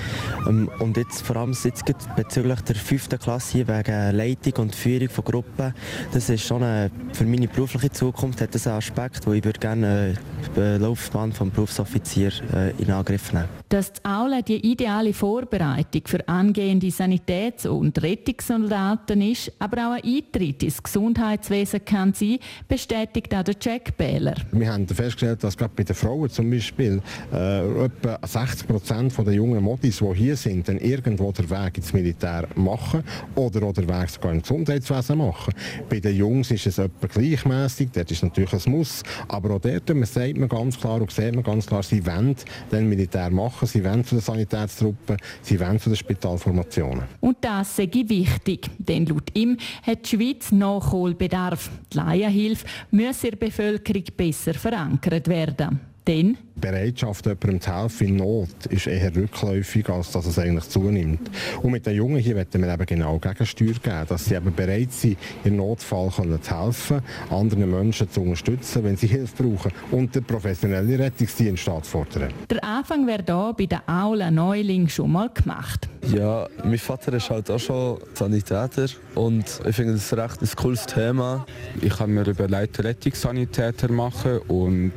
Ähm, 0.49 0.71
und 0.81 0.97
jetzt 0.97 1.23
vor 1.23 1.37
allem 1.37 1.57
jetzt 1.63 1.85
bezüglich 2.17 2.61
der 2.63 2.77
fünften 2.77 3.19
Klasse 3.19 3.67
wegen 3.67 4.17
Leitung 4.17 4.65
und 4.65 4.75
Führung 4.75 5.09
von 5.09 5.25
Gruppen, 5.25 5.75
das 6.13 6.29
ist 6.29 6.45
schon 6.45 6.63
eine, 6.63 6.91
für 7.13 7.25
meine 7.25 7.49
berufliche 7.49 7.91
Zukunft 7.91 8.41
hat 8.41 8.55
das 8.55 8.67
einen 8.67 8.79
Aspekt, 8.79 9.27
wo 9.27 9.33
ich 9.33 9.45
würde 9.45 9.61
gerne 9.61 10.17
äh, 10.57 10.77
die 10.79 10.83
Laufbahn 10.83 11.33
vom 11.33 11.51
Berufsoffizier 11.51 12.33
äh, 12.53 12.71
in 12.83 12.91
Angriff 12.91 13.33
nehmen. 13.33 13.49
Dass 13.69 13.93
die 13.93 14.05
Aula 14.05 14.43
die 14.43 14.71
ideale 14.71 15.13
Vorbereitung 15.13 16.03
für 16.07 16.27
angehende 16.27 16.91
Sanitäts- 16.91 17.67
und 17.67 18.03
Rettungssoldaten 18.03 19.21
ist, 19.21 19.53
aber 19.59 19.89
auch 19.89 19.93
ein 19.93 20.05
Eintritt 20.05 20.63
ins 20.63 20.83
Gesundheitswesen 20.83 21.85
kann 21.85 22.15
sein, 22.15 22.39
bestätigt 22.67 23.35
auch 23.35 23.45
der 23.45 23.57
Jack 23.61 23.97
Bähler. 24.29 24.47
Wir 24.53 24.73
haben 24.73 24.87
festgestellt, 24.87 25.43
dass 25.45 25.57
gerade 25.57 25.73
bei 25.75 25.85
den 25.85 25.95
Frauen 25.95 26.29
zum 26.31 26.51
Beispiel 26.51 27.01
äh, 27.33 27.85
etwa 27.85 28.19
60 28.27 28.67
Prozent 28.67 29.19
der 29.19 29.35
jungen 29.35 29.63
Modis, 29.63 29.99
die 29.99 30.15
hier 30.15 30.37
sind, 30.37 30.69
dann 30.69 30.79
irgendwo 30.79 31.33
den 31.33 31.49
Weg 31.51 31.77
ins 31.77 31.93
Militär 31.93 32.49
machen 32.55 33.03
oder, 33.35 33.63
oder 33.63 33.83
den 33.83 33.89
Weg 33.89 34.11
sogar 34.11 34.33
im 34.33 34.43
Gesundheitswesen 34.43 35.19
machen. 35.19 35.55
Bei 35.89 36.01
den 36.01 36.17
Jungs 36.17 36.51
ist 36.51 36.67
es 36.67 36.79
etwa 36.79 37.07
gleichmäßig, 37.07 37.91
dort 37.93 38.11
ist 38.11 38.23
natürlich 38.23 38.53
ein 38.53 38.73
Muss, 38.73 39.03
aber 39.29 39.55
auch 39.55 39.61
dort 39.61 39.89
man 39.89 40.05
sagt 40.05 40.37
man 40.37 40.49
ganz 40.49 40.79
klar 40.79 41.01
und 41.01 41.11
sieht 41.11 41.35
man 41.35 41.45
ganz 41.45 41.67
klar, 41.67 41.83
sie 41.83 42.05
wollen 42.07 42.37
den 42.71 42.89
Militär 42.89 43.31
machen, 43.31 43.67
sie 43.67 43.85
wollen 43.85 44.05
für 44.05 44.17
die 44.17 44.21
Sanitätstruppen, 44.21 45.17
sie 45.43 45.59
wollen 45.61 45.79
für 45.79 45.91
die 45.91 45.97
Spitalformationen. 45.97 47.05
Und 47.21 47.39
das 47.41 47.77
sei 47.77 47.89
wichtig, 47.93 48.69
denn 48.79 49.07
laut 49.07 49.37
ihm 49.37 49.57
hat 49.83 50.11
die 50.11 50.17
Schweiz 50.17 50.53
Nachholbedarf. 50.53 51.71
Die 51.93 51.97
Laienhilfe 51.97 52.67
muss 52.91 53.21
der 53.21 53.37
Bevölkerung 53.37 54.05
besser 54.19 54.55
verankert 54.55 55.29
werden. 55.29 55.88
Denn 56.09 56.39
Bereitschaft, 56.59 57.27
jemandem 57.27 57.61
zu 57.61 57.77
helfen 57.77 58.09
in 58.09 58.17
Not, 58.17 58.67
ist 58.71 58.87
eher 58.87 59.15
rückläufig, 59.15 59.89
als 59.91 60.11
dass 60.11 60.27
es 60.27 60.39
eigentlich 60.39 60.69
zunimmt. 60.69 61.31
Und 61.63 61.71
mit 61.71 61.87
den 61.87 61.95
Jungen 61.95 62.17
hier 62.17 62.35
wollen 62.35 62.49
wir 62.53 62.73
eben 62.73 62.87
genau 62.87 63.19
Gegensteuer 63.19 63.75
geben, 63.75 64.07
dass 64.09 64.25
sie 64.25 64.35
eben 64.35 64.53
bereit 64.55 64.91
sind, 64.91 65.19
im 65.45 65.57
Notfall 65.57 66.11
können 66.11 66.43
zu 66.43 66.65
helfen, 66.65 67.03
anderen 67.31 67.71
Menschen 67.71 68.11
zu 68.11 68.23
unterstützen, 68.23 68.85
wenn 68.85 68.97
sie 68.97 69.07
Hilfe 69.07 69.43
brauchen 69.43 69.71
und 69.91 70.15
den 70.15 70.25
professionellen 70.25 71.01
Rettungsdienst 71.01 71.71
fordern. 71.83 72.33
Der 72.51 72.65
Anfang 72.65 73.07
wäre 73.07 73.23
hier 73.25 73.55
bei 73.57 73.67
der 73.67 73.83
Aula 73.87 74.31
Neuling 74.31 74.89
schon 74.89 75.13
mal 75.13 75.29
gemacht. 75.29 75.89
Ja, 76.15 76.49
mein 76.65 76.79
Vater 76.79 77.13
ist 77.13 77.29
halt 77.29 77.51
auch 77.51 77.59
schon 77.59 77.99
Sanitäter 78.15 78.87
und 79.15 79.45
ich 79.69 79.77
finde 79.77 79.93
das 79.93 80.17
recht 80.17 80.41
ein 80.41 80.49
cooles 80.57 80.87
Thema. 80.87 81.45
Ich 81.83 82.01
habe 82.01 82.11
mir 82.11 82.27
überlegt, 82.27 82.83
Rettungssanitäter 82.83 83.93
machen 83.93 84.39
und 84.49 84.93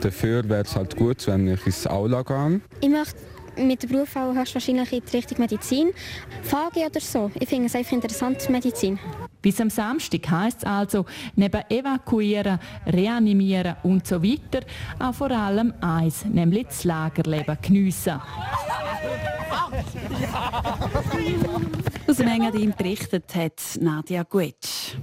dafür 0.00 0.42
wäre 0.52 0.62
es 0.62 0.76
halt 0.76 0.96
gut, 0.96 1.26
wenn 1.26 1.48
ich 1.48 1.64
ins 1.66 1.86
Aula 1.86 2.22
gehe. 2.22 2.60
Ich 2.80 2.88
möchte 2.88 3.16
mit 3.56 3.82
dem 3.82 3.90
Beruf 3.90 4.14
auch 4.16 4.34
wahrscheinlich 4.34 4.92
in 4.92 5.02
die 5.04 5.16
Richtung 5.16 5.38
Medizin. 5.38 5.90
FAGE 6.42 6.86
oder 6.86 7.00
so. 7.00 7.30
Ich 7.40 7.48
finde 7.48 7.66
es 7.66 7.74
einfach 7.74 7.92
interessant, 7.92 8.48
Medizin. 8.50 8.98
Bis 9.40 9.60
am 9.60 9.70
Samstag 9.70 10.30
heisst 10.30 10.58
es 10.58 10.64
also, 10.64 11.06
neben 11.34 11.62
Evakuieren, 11.68 12.58
Reanimieren 12.86 13.76
und 13.82 14.06
so 14.06 14.22
weiter, 14.22 14.64
auch 14.98 15.14
vor 15.14 15.30
allem 15.30 15.72
eins, 15.80 16.24
nämlich 16.26 16.66
das 16.66 16.84
Lagerleben 16.84 17.58
geniessen. 17.62 18.20
Aus 22.06 22.16
dem 22.16 22.28
Engadin 22.28 22.74
berichtet 22.76 23.34
hat 23.34 23.60
Nadia 23.80 24.22
Guetsch. 24.22 24.96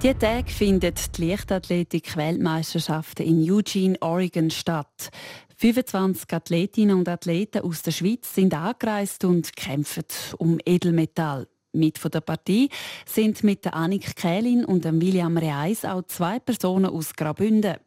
Die 0.00 0.14
Tage 0.14 0.48
findet 0.52 1.18
die 1.18 1.28
Leichtathletik-Weltmeisterschaften 1.28 3.26
in 3.26 3.50
Eugene, 3.50 4.00
Oregon 4.00 4.48
statt. 4.48 5.10
25 5.56 6.32
Athletinnen 6.32 6.96
und 6.96 7.08
Athleten 7.08 7.62
aus 7.62 7.82
der 7.82 7.90
Schweiz 7.90 8.32
sind 8.32 8.54
angereist 8.54 9.24
und 9.24 9.56
kämpfen 9.56 10.04
um 10.38 10.60
Edelmetall. 10.64 11.48
Mit 11.72 11.98
von 11.98 12.12
der 12.12 12.20
Partie 12.20 12.70
sind 13.06 13.42
mit 13.42 13.64
der 13.64 13.74
Annik 13.74 14.14
Kählin 14.14 14.64
und 14.64 14.84
dem 14.84 15.00
William 15.00 15.36
Reis 15.36 15.84
auch 15.84 16.04
zwei 16.04 16.38
Personen 16.38 16.86
aus 16.86 17.12
Graubünden. 17.14 17.78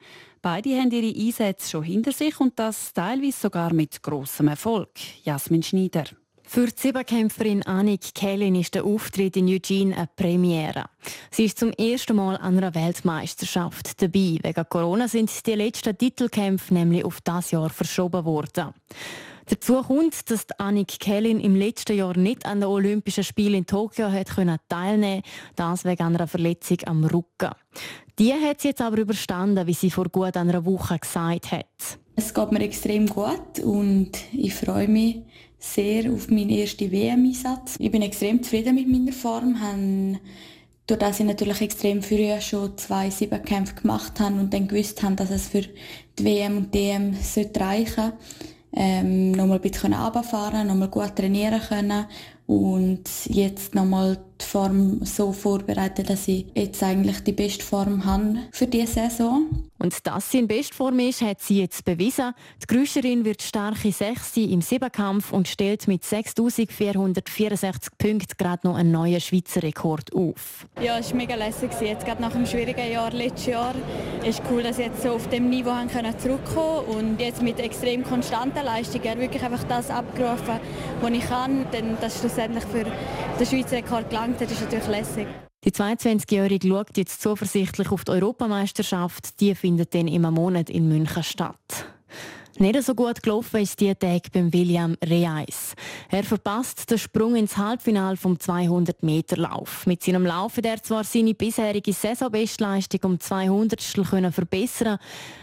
Beide 0.42 0.78
haben 0.78 0.92
ihre 0.92 1.18
Einsätze 1.18 1.70
schon 1.70 1.84
hinter 1.84 2.12
sich 2.12 2.38
und 2.42 2.60
das 2.60 2.92
teilweise 2.92 3.40
sogar 3.40 3.74
mit 3.74 4.04
großem 4.04 4.50
Erfolg. 4.50 4.90
Jasmin 5.24 5.64
Schneider. 5.64 6.04
Für 6.54 6.66
die 6.66 6.74
Siebenkämpferin 6.76 7.64
Annik 7.64 8.14
Kellin 8.14 8.56
ist 8.56 8.76
der 8.76 8.84
Auftritt 8.84 9.38
in 9.38 9.48
Eugene 9.48 9.96
eine 9.96 10.10
Premiere. 10.18 10.84
Sie 11.32 11.46
ist 11.46 11.58
zum 11.58 11.72
ersten 11.72 12.18
Mal 12.18 12.36
an 12.36 12.58
einer 12.58 12.76
Weltmeisterschaft 12.76 14.02
dabei. 14.02 14.38
Wegen 14.44 14.66
Corona 14.68 15.08
sind 15.08 15.48
die 15.48 15.54
letzten 15.54 15.98
Titelkämpfe 15.98 16.74
nämlich 16.74 17.06
auf 17.06 17.22
das 17.22 17.52
Jahr 17.52 17.70
verschoben 17.70 18.26
worden. 18.26 18.74
Dazu 19.46 19.82
kommt, 19.82 20.30
dass 20.30 20.46
Annik 20.58 21.00
Kellin 21.00 21.40
im 21.40 21.56
letzten 21.56 21.96
Jahr 21.96 22.18
nicht 22.18 22.46
an 22.46 22.60
den 22.60 22.68
Olympischen 22.68 23.24
Spielen 23.24 23.60
in 23.60 23.66
Tokio 23.66 24.12
hat 24.12 24.28
teilnehmen 24.68 25.24
das 25.56 25.86
wegen 25.86 26.04
einer 26.04 26.28
Verletzung 26.28 26.80
am 26.86 27.06
Rücken. 27.06 27.52
Die 28.20 28.34
hat 28.34 28.60
sie 28.60 28.68
jetzt 28.68 28.82
aber 28.82 28.98
überstanden, 28.98 29.68
wie 29.68 29.74
sie 29.74 29.90
vor 29.90 30.10
gut 30.10 30.36
einer 30.36 30.66
Woche 30.66 31.00
gesagt 31.00 31.54
hat. 31.54 32.00
Es 32.18 32.34
geht 32.34 32.52
mir 32.52 32.60
extrem 32.60 33.08
gut 33.08 33.60
und 33.64 34.12
ich 34.34 34.54
freue 34.54 34.90
mich 34.90 35.22
sehr 35.62 36.12
auf 36.12 36.30
meinen 36.30 36.50
ersten 36.50 36.92
WM-Einsatz. 36.92 37.76
Ich 37.78 37.92
bin 37.92 38.02
extrem 38.02 38.42
zufrieden 38.42 38.76
mit 38.76 38.90
meiner 38.90 39.14
Form. 39.14 39.62
Habe, 39.62 40.20
durch 40.88 41.00
das 41.00 41.20
ich 41.20 41.26
natürlich 41.26 41.62
extrem 41.62 42.02
früh 42.02 42.42
schon 42.42 42.78
zwei 42.78 43.10
Siebenkämpfe 43.10 43.76
gemacht 43.76 44.20
habe 44.20 44.36
und 44.36 44.54
dann 44.54 44.68
gewusst 44.68 45.02
habe, 45.04 45.16
dass 45.16 45.30
es 45.30 45.48
für 45.48 45.62
die 45.62 46.26
WM 46.26 46.58
und 46.58 46.74
DM 46.74 47.16
reichen 47.58 47.96
sollte, 47.96 48.14
ähm, 48.74 49.32
nochmal 49.32 49.60
ein 49.60 49.62
bisschen 49.62 49.94
runterfahren, 49.94 50.68
nochmal 50.68 50.90
gut 50.90 51.16
trainieren 51.16 51.62
können 51.62 52.06
und 52.48 53.04
jetzt 53.28 53.76
nochmal 53.76 54.18
die 54.42 54.46
Form 54.46 55.06
so 55.06 55.32
vorbereitet, 55.32 56.10
dass 56.10 56.28
ich 56.28 56.46
jetzt 56.56 56.82
eigentlich 56.84 57.22
die 57.22 57.32
beste 57.32 57.64
Form 57.64 58.06
habe 58.06 58.38
für 58.52 58.68
diese 58.68 58.94
Saison. 58.94 59.46
Und 59.78 60.06
dass 60.06 60.30
sie 60.30 60.40
in 60.40 60.48
Bestform 60.48 61.00
ist, 61.00 61.22
hat 61.22 61.42
sie 61.42 61.60
jetzt 61.60 61.86
bewiesen. 61.86 62.34
Die 62.62 62.68
Grüscherin 62.68 63.26
wird 63.26 63.42
starke 63.42 63.92
Sechste 63.92 64.42
im 64.42 64.62
Siebenkampf 64.62 65.34
und 65.34 65.48
stellt 65.48 65.88
mit 65.88 66.04
6'464 66.04 67.90
Punkten 67.98 68.38
gerade 68.38 68.68
noch 68.68 68.76
einen 68.76 68.92
neuen 68.92 69.20
Schweizer 69.20 69.64
Rekord 69.64 70.14
auf. 70.14 70.68
Ja, 70.82 71.00
es 71.00 71.10
war 71.10 71.18
mega 71.18 71.36
lässig. 71.36 71.72
Jetzt 71.82 72.06
gerade 72.06 72.22
nach 72.22 72.34
dem 72.34 72.46
schwierigen 72.46 72.92
Jahr 72.92 73.12
letztes 73.12 73.48
Jahr 73.48 73.74
ist 74.24 74.42
cool, 74.52 74.62
dass 74.62 74.78
ich 74.78 74.86
jetzt 74.86 75.02
so 75.02 75.10
auf 75.14 75.28
dem 75.30 75.50
Niveau 75.50 75.72
zurückkommen 76.20 76.86
und 76.86 77.20
jetzt 77.20 77.42
mit 77.42 77.60
extrem 77.60 78.04
konstanter 78.04 78.64
Leistung 78.64 79.02
wirklich 79.04 79.42
einfach 79.42 79.64
das 79.64 79.90
abgerufen, 79.90 80.60
was 81.02 81.12
ich 81.12 81.28
kann. 81.28 81.66
Denn 81.74 81.98
das 82.00 82.20
schlussendlich 82.20 82.66
für 82.66 82.86
den 83.42 83.48
Schweizer 83.48 83.78
Rekord 83.78 84.10
gelangt 84.10 84.40
hat, 84.40 84.52
ist 84.52 84.62
natürlich 84.62 84.88
lässig. 84.88 85.28
Die 85.64 85.72
22-Jährige 85.72 86.68
schaut 86.68 86.96
jetzt 86.96 87.22
zuversichtlich 87.22 87.92
auf 87.92 88.04
die 88.04 88.12
Europameisterschaft. 88.12 89.40
Die 89.40 89.56
findet 89.56 89.96
dann 89.96 90.08
im 90.08 90.22
Monat 90.22 90.70
in 90.70 90.88
München 90.88 91.24
statt. 91.24 91.58
Nicht 92.60 92.84
so 92.84 92.94
gut 92.94 93.24
gelaufen 93.24 93.62
ist 93.62 93.80
die 93.80 93.96
Tag 93.96 94.32
beim 94.32 94.54
William 94.54 94.96
Reis. 95.04 95.74
Er 96.10 96.24
verpasst 96.24 96.92
den 96.92 97.00
Sprung 97.00 97.36
ins 97.36 97.58
Halbfinale 97.58 98.18
vom 98.18 98.40
200 98.40 99.02
Meter 99.02 99.38
Lauf. 99.38 99.88
Mit 99.88 100.04
seinem 100.04 100.26
Lauf 100.26 100.58
hat 100.58 100.66
er 100.66 100.84
zwar 100.84 101.04
seine 101.04 101.34
bisherige 101.34 101.94
Saisonbestleistung 101.94 103.00
um 103.04 103.20
200 103.20 103.82
verbessern. 104.32 105.00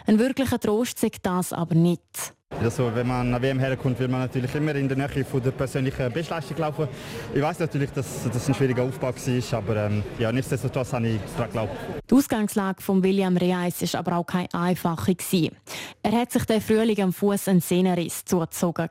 Ein 0.06 0.18
wirklicher 0.20 0.60
Trost 0.60 1.00
sagt 1.00 1.26
das 1.26 1.52
aber 1.52 1.74
nicht. 1.74 2.37
Also, 2.50 2.90
wenn 2.94 3.06
man 3.06 3.34
an 3.34 3.42
WM 3.42 3.58
herkommt, 3.58 4.00
will 4.00 4.08
man 4.08 4.20
natürlich 4.20 4.52
immer 4.54 4.74
in 4.74 4.88
der 4.88 4.96
Nähe 4.96 5.24
von 5.24 5.40
der 5.42 5.50
persönlichen 5.52 6.10
Bestleistung 6.10 6.56
laufen. 6.56 6.88
Ich 7.32 7.42
weiß 7.42 7.58
natürlich, 7.60 7.90
dass 7.90 8.24
das 8.24 8.48
ein 8.48 8.54
schwieriger 8.54 8.82
Aufbau 8.82 9.12
war, 9.14 9.58
aber 9.58 9.76
ähm, 9.76 10.02
ja, 10.18 10.32
nichtsdestotrotz 10.32 10.92
habe 10.92 11.08
ich 11.08 11.20
daran 11.36 11.46
geglaubt. 11.48 11.76
Die 12.10 12.14
Ausgangslage 12.14 12.82
von 12.82 13.02
William 13.02 13.36
Reis 13.36 13.80
war 13.92 14.00
aber 14.00 14.16
auch 14.16 14.24
keine 14.24 14.52
einfache. 14.54 15.14
Er 16.02 16.12
hat 16.12 16.32
sich 16.32 16.44
den 16.46 16.60
Frühling 16.60 17.00
am 17.02 17.12
Fuß 17.12 17.48
einen 17.48 17.60
Sehnenriss 17.60 18.24
zugezogen. 18.24 18.88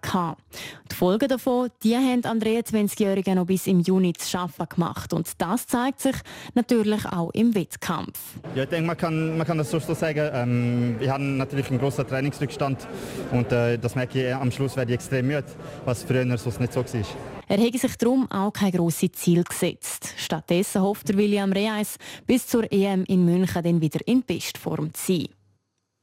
Die 0.91 0.95
Folgen 0.95 1.27
davon 1.27 1.69
die 1.83 1.95
haben 1.95 2.23
an 2.25 2.39
23-Jährigen 2.39 3.35
noch 3.35 3.45
bis 3.45 3.67
im 3.67 3.79
Juni 3.79 4.13
zu 4.13 4.37
arbeiten 4.37 4.75
gemacht. 4.75 5.13
Und 5.13 5.29
das 5.39 5.67
zeigt 5.67 5.99
sich 6.01 6.15
natürlich 6.53 7.05
auch 7.05 7.31
im 7.31 7.53
Wettkampf. 7.55 8.19
Ja, 8.55 8.63
ich 8.63 8.69
denke, 8.69 8.87
man 8.87 8.97
kann, 8.97 9.37
man 9.37 9.45
kann 9.45 9.57
das 9.57 9.71
so 9.71 9.79
sagen. 9.79 10.29
Ähm, 10.33 10.95
wir 10.99 11.11
haben 11.11 11.37
natürlich 11.37 11.69
einen 11.69 11.79
großen 11.79 12.07
Trainingsrückstand 12.07 12.87
und 13.31 13.46
und 13.47 13.57
äh, 13.57 13.77
das 13.77 13.95
merke 13.95 14.27
ich, 14.27 14.35
am 14.35 14.51
Schluss 14.51 14.75
werde 14.75 14.91
ich 14.91 14.95
extrem 14.95 15.27
müde, 15.27 15.45
was 15.85 16.03
früher 16.03 16.37
sonst 16.37 16.59
nicht 16.59 16.73
so 16.73 16.83
war. 16.83 17.01
Er 17.47 17.57
hätte 17.57 17.77
sich 17.77 17.95
darum 17.95 18.29
auch 18.29 18.51
kein 18.51 18.71
grosses 18.71 19.11
Ziel 19.13 19.43
gesetzt. 19.43 20.13
Stattdessen 20.17 20.81
hofft 20.81 21.15
William 21.15 21.53
Reis, 21.53 21.97
bis 22.25 22.47
zur 22.47 22.71
EM 22.71 23.05
in 23.05 23.23
München 23.23 23.63
dann 23.63 23.81
wieder 23.81 23.99
in 24.05 24.23
Bestform 24.23 24.93
zu 24.93 25.13
sein. 25.13 25.27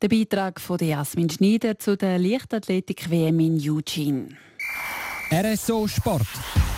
Der 0.00 0.09
Beitrag 0.09 0.61
von 0.61 0.78
Jasmin 0.78 1.30
Schneider 1.30 1.78
zu 1.78 1.96
der 1.96 2.18
Leichtathletik-WM 2.18 3.40
in 3.40 3.70
Eugene. 3.70 4.28
RSO 5.31 5.87
Sport. 5.89 6.27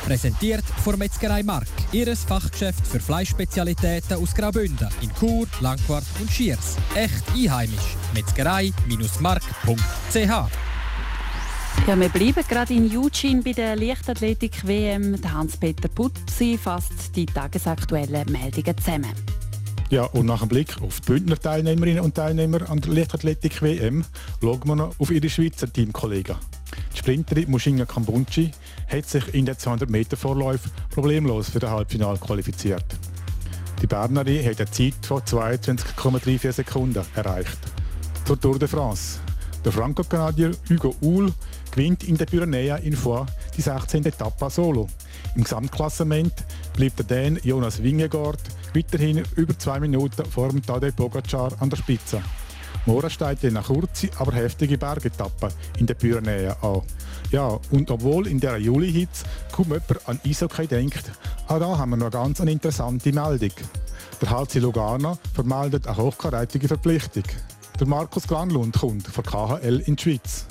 Präsentiert 0.05 0.65
von 0.85 0.97
Metzgerei 0.99 1.43
Mark. 1.43 1.67
Ihres 1.93 2.25
Fachgeschäft 2.25 2.87
für 2.87 3.01
Fleischspezialitäten 3.01 4.17
aus 4.17 4.35
Graubünden 4.35 4.89
in 5.01 5.11
Chur, 5.19 5.47
Langquart 5.61 6.05
und 6.21 6.31
Schiers. 6.31 6.77
Echt 6.95 7.25
einheimisch. 7.35 7.97
Metzgerei-mark.ch 8.15 10.51
ja, 11.87 12.01
wir 12.01 12.09
bleiben 12.09 12.43
gerade 12.49 12.75
in 12.75 12.91
Eugene 12.97 13.43
bei 13.43 13.53
der 13.53 13.77
Leichtathletik-WM. 13.77 15.21
Hans-Peter 15.33 15.89
Putzi 15.89 16.59
fasst 16.61 17.15
die 17.15 17.27
tagesaktuellen 17.27 18.33
Meldungen 18.33 18.77
zusammen. 18.79 19.13
Ja, 19.89 20.03
und 20.03 20.27
nach 20.27 20.41
dem 20.41 20.49
Blick 20.49 20.83
auf 20.83 21.01
die 21.01 21.13
Bündner 21.13 21.39
Teilnehmerinnen 21.39 22.03
und 22.03 22.17
Teilnehmer 22.17 22.69
an 22.69 22.81
der 22.81 22.93
Leichtathletik-WM 22.93 24.05
schauen 24.41 24.61
wir 24.65 24.75
noch 24.75 24.99
auf 24.99 25.13
ihre 25.13 25.31
Schweizer 25.31 25.73
Teamkollegen. 25.73 26.35
Die 26.93 26.99
Sprinterin 26.99 27.49
Mushinga 27.49 27.85
Kambunchi 27.85 28.51
hat 28.89 29.09
sich 29.09 29.33
in 29.33 29.47
den 29.47 29.57
200 29.57 29.89
Meter 29.89 30.17
Vorlauf 30.17 30.61
problemlos 30.91 31.51
für 31.51 31.61
das 31.61 31.71
Halbfinale 31.71 32.19
qualifiziert. 32.19 32.85
Die 33.81 33.87
Bernerin 33.87 34.45
hat 34.45 34.59
eine 34.59 34.71
Zeit 34.71 34.95
von 35.03 35.21
22,34 35.21 36.53
Sekunden 36.53 37.05
erreicht. 37.15 37.59
Zur 38.25 38.41
Tour 38.41 38.59
de 38.59 38.67
France. 38.67 39.21
Der 39.65 39.71
Franco-Kanadier 39.71 40.51
Hugo 40.69 40.97
Uhl 41.01 41.33
gewinnt 41.71 42.03
in 42.05 42.17
der 42.17 42.27
Pyrenäen 42.27 42.83
in 42.83 42.97
vor 42.97 43.27
die 43.57 43.63
16. 43.63 44.05
Etappe 44.05 44.51
solo. 44.51 44.89
Im 45.37 45.45
Gesamtklassement 45.45 46.33
bleibt 46.75 46.99
der 46.99 47.07
Dän 47.07 47.39
Jonas 47.45 47.83
Wingegaard 47.83 48.41
weiterhin 48.77 49.23
über 49.37 49.59
zwei 49.59 49.81
Minuten 49.81 50.25
vor 50.27 50.49
dem 50.51 50.63
Tadej 50.63 50.93
Pogacar 50.93 51.51
an 51.61 51.71
der 51.71 51.77
Spitze. 51.77 52.23
Morgen 52.85 53.11
steht 53.11 53.45
eine 53.45 53.63
kurze, 53.63 54.11
aber 54.19 54.33
heftige 54.33 54.79
Bergetappe 54.79 55.49
in 55.79 55.87
den 55.87 55.97
Pyrenäen 55.97 56.55
an. 56.61 56.83
Ja, 57.33 57.59
und 57.71 57.91
obwohl 57.91 58.27
in 58.29 58.39
dieser 58.39 58.59
Juli-Hitze 58.59 59.25
kaum 59.51 59.67
jemand 59.67 60.09
an 60.09 60.21
Eishockey 60.25 60.67
denkt, 60.67 61.11
auch 61.49 61.59
da 61.59 61.79
haben 61.79 61.91
wir 61.91 61.97
noch 61.97 62.11
ganz 62.11 62.41
eine 62.41 62.53
interessante 62.53 63.13
Meldung. 63.13 63.53
Der 64.21 64.31
HC 64.31 64.61
Lugano 64.61 65.19
vermeldet 65.35 65.87
eine 65.87 65.97
hochkarätige 65.97 66.69
Verpflichtung. 66.69 67.25
Der 67.81 67.87
Markus 67.87 68.27
Granlund 68.27 68.79
kommt 68.79 69.07
von 69.07 69.25
KHL 69.25 69.83
in 69.87 69.97
die 69.97 70.03
Schweiz. 70.03 70.47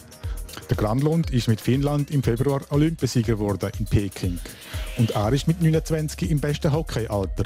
Der 0.69 0.77
Granlund 0.77 1.31
ist 1.31 1.47
mit 1.47 1.61
Finnland 1.61 2.11
im 2.11 2.23
Februar 2.23 2.61
Olympiasieger 2.69 3.33
geworden 3.33 3.71
in 3.79 3.85
Peking. 3.85 4.39
Und 4.97 5.11
er 5.11 5.31
ist 5.31 5.47
mit 5.47 5.61
29 5.61 6.29
im 6.29 6.39
besten 6.39 6.71
Hockeyalter. 6.71 7.45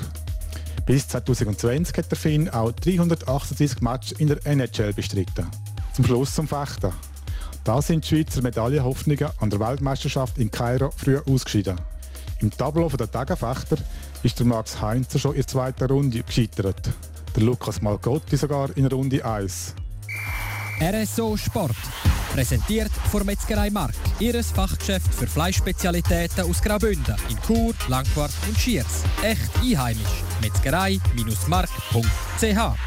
Bis 0.89 1.07
2020 1.07 1.95
hat 1.95 2.09
der 2.09 2.17
Finn 2.17 2.49
auch 2.49 2.71
338 2.71 3.79
Matches 3.79 4.13
in 4.13 4.27
der 4.27 4.43
NHL 4.43 4.91
bestritten. 4.91 5.45
Zum 5.93 6.03
Schluss 6.03 6.33
zum 6.33 6.47
Fechten. 6.47 6.91
Da 7.63 7.79
sind 7.79 8.03
die 8.03 8.07
Schweizer 8.07 8.41
Medaillenhoffnungen 8.41 9.29
an 9.39 9.51
der 9.51 9.59
Weltmeisterschaft 9.59 10.39
in 10.39 10.49
Kairo 10.49 10.89
früh 10.97 11.19
ausgeschieden. 11.19 11.79
Im 12.39 12.49
Tableau 12.49 12.89
der 12.89 13.11
Tagenfechter 13.11 13.77
ist 14.23 14.39
der 14.39 14.47
Max 14.47 14.81
Heinzer 14.81 15.19
schon 15.19 15.33
in 15.33 15.41
der 15.41 15.47
zweiten 15.47 15.85
Runde 15.85 16.23
gescheitert. 16.23 16.89
Der 17.35 17.43
Lukas 17.43 17.83
Malgotti 17.83 18.35
sogar 18.35 18.75
in 18.75 18.87
Runde 18.87 19.23
1. 19.23 19.75
RSO 20.81 21.37
Sport. 21.37 21.75
Präsentiert 22.33 22.91
von 23.11 23.25
Metzgerei 23.25 23.69
Mark. 23.69 23.93
Ihres 24.19 24.51
Fachgeschäft 24.51 25.13
für 25.13 25.27
Fleischspezialitäten 25.27 26.49
aus 26.49 26.61
Graubünden 26.61 27.15
in 27.29 27.37
Chur, 27.45 27.73
Langquart 27.87 28.31
und 28.47 28.57
Schiers. 28.57 29.03
Echt 29.23 29.49
einheimisch. 29.61 30.23
Metzgerei-mark.ch 30.41 32.79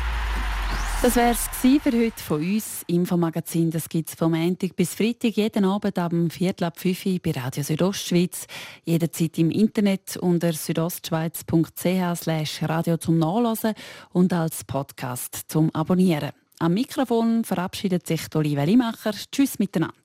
das 1.03 1.17
wäre 1.17 1.33
es 1.33 1.49
für 1.59 1.99
heute 1.99 2.23
von 2.23 2.41
uns. 2.41 2.85
Infomagazin, 2.87 3.73
das 3.73 3.89
gibt 3.89 4.11
es 4.11 4.15
vom 4.15 4.31
Montag 4.31 4.77
bis 4.77 4.95
Freitag, 4.95 5.37
jeden 5.37 5.65
Abend 5.65 5.99
am 5.99 6.31
Viertel 6.31 6.63
ab 6.63 6.79
5 6.79 7.07
Uhr 7.07 7.19
bei 7.21 7.33
Radio 7.33 7.65
Südostschweiz. 7.65 8.47
Jederzeit 8.85 9.37
im 9.39 9.51
Internet 9.51 10.17
unter 10.19 10.53
südostschweiz.ch 10.53 12.63
radio 12.63 12.97
zum 12.99 13.19
Nachlesen 13.19 13.75
und 14.13 14.33
als 14.33 14.63
Podcast 14.63 15.47
zum 15.49 15.75
Abonnieren. 15.75 16.42
Am 16.63 16.75
Mikrofon 16.75 17.43
verabschiedet 17.43 18.07
sich 18.07 18.21
Olivia 18.37 18.63
Limacher. 18.63 19.11
Tschüss 19.33 19.59
miteinander. 19.59 19.97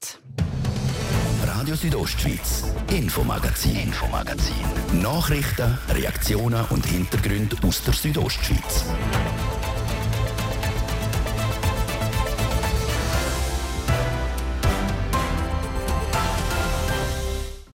Radio 1.45 1.75
Südostschweiz, 1.75 2.63
Infomagazin, 2.89 3.75
Infomagazin. 3.75 4.55
Nachrichten, 5.03 5.77
Reaktionen 5.89 6.65
und 6.71 6.83
Hintergründe 6.83 7.57
aus 7.61 7.83
der 7.83 7.93
Südostschweiz. 7.93 8.85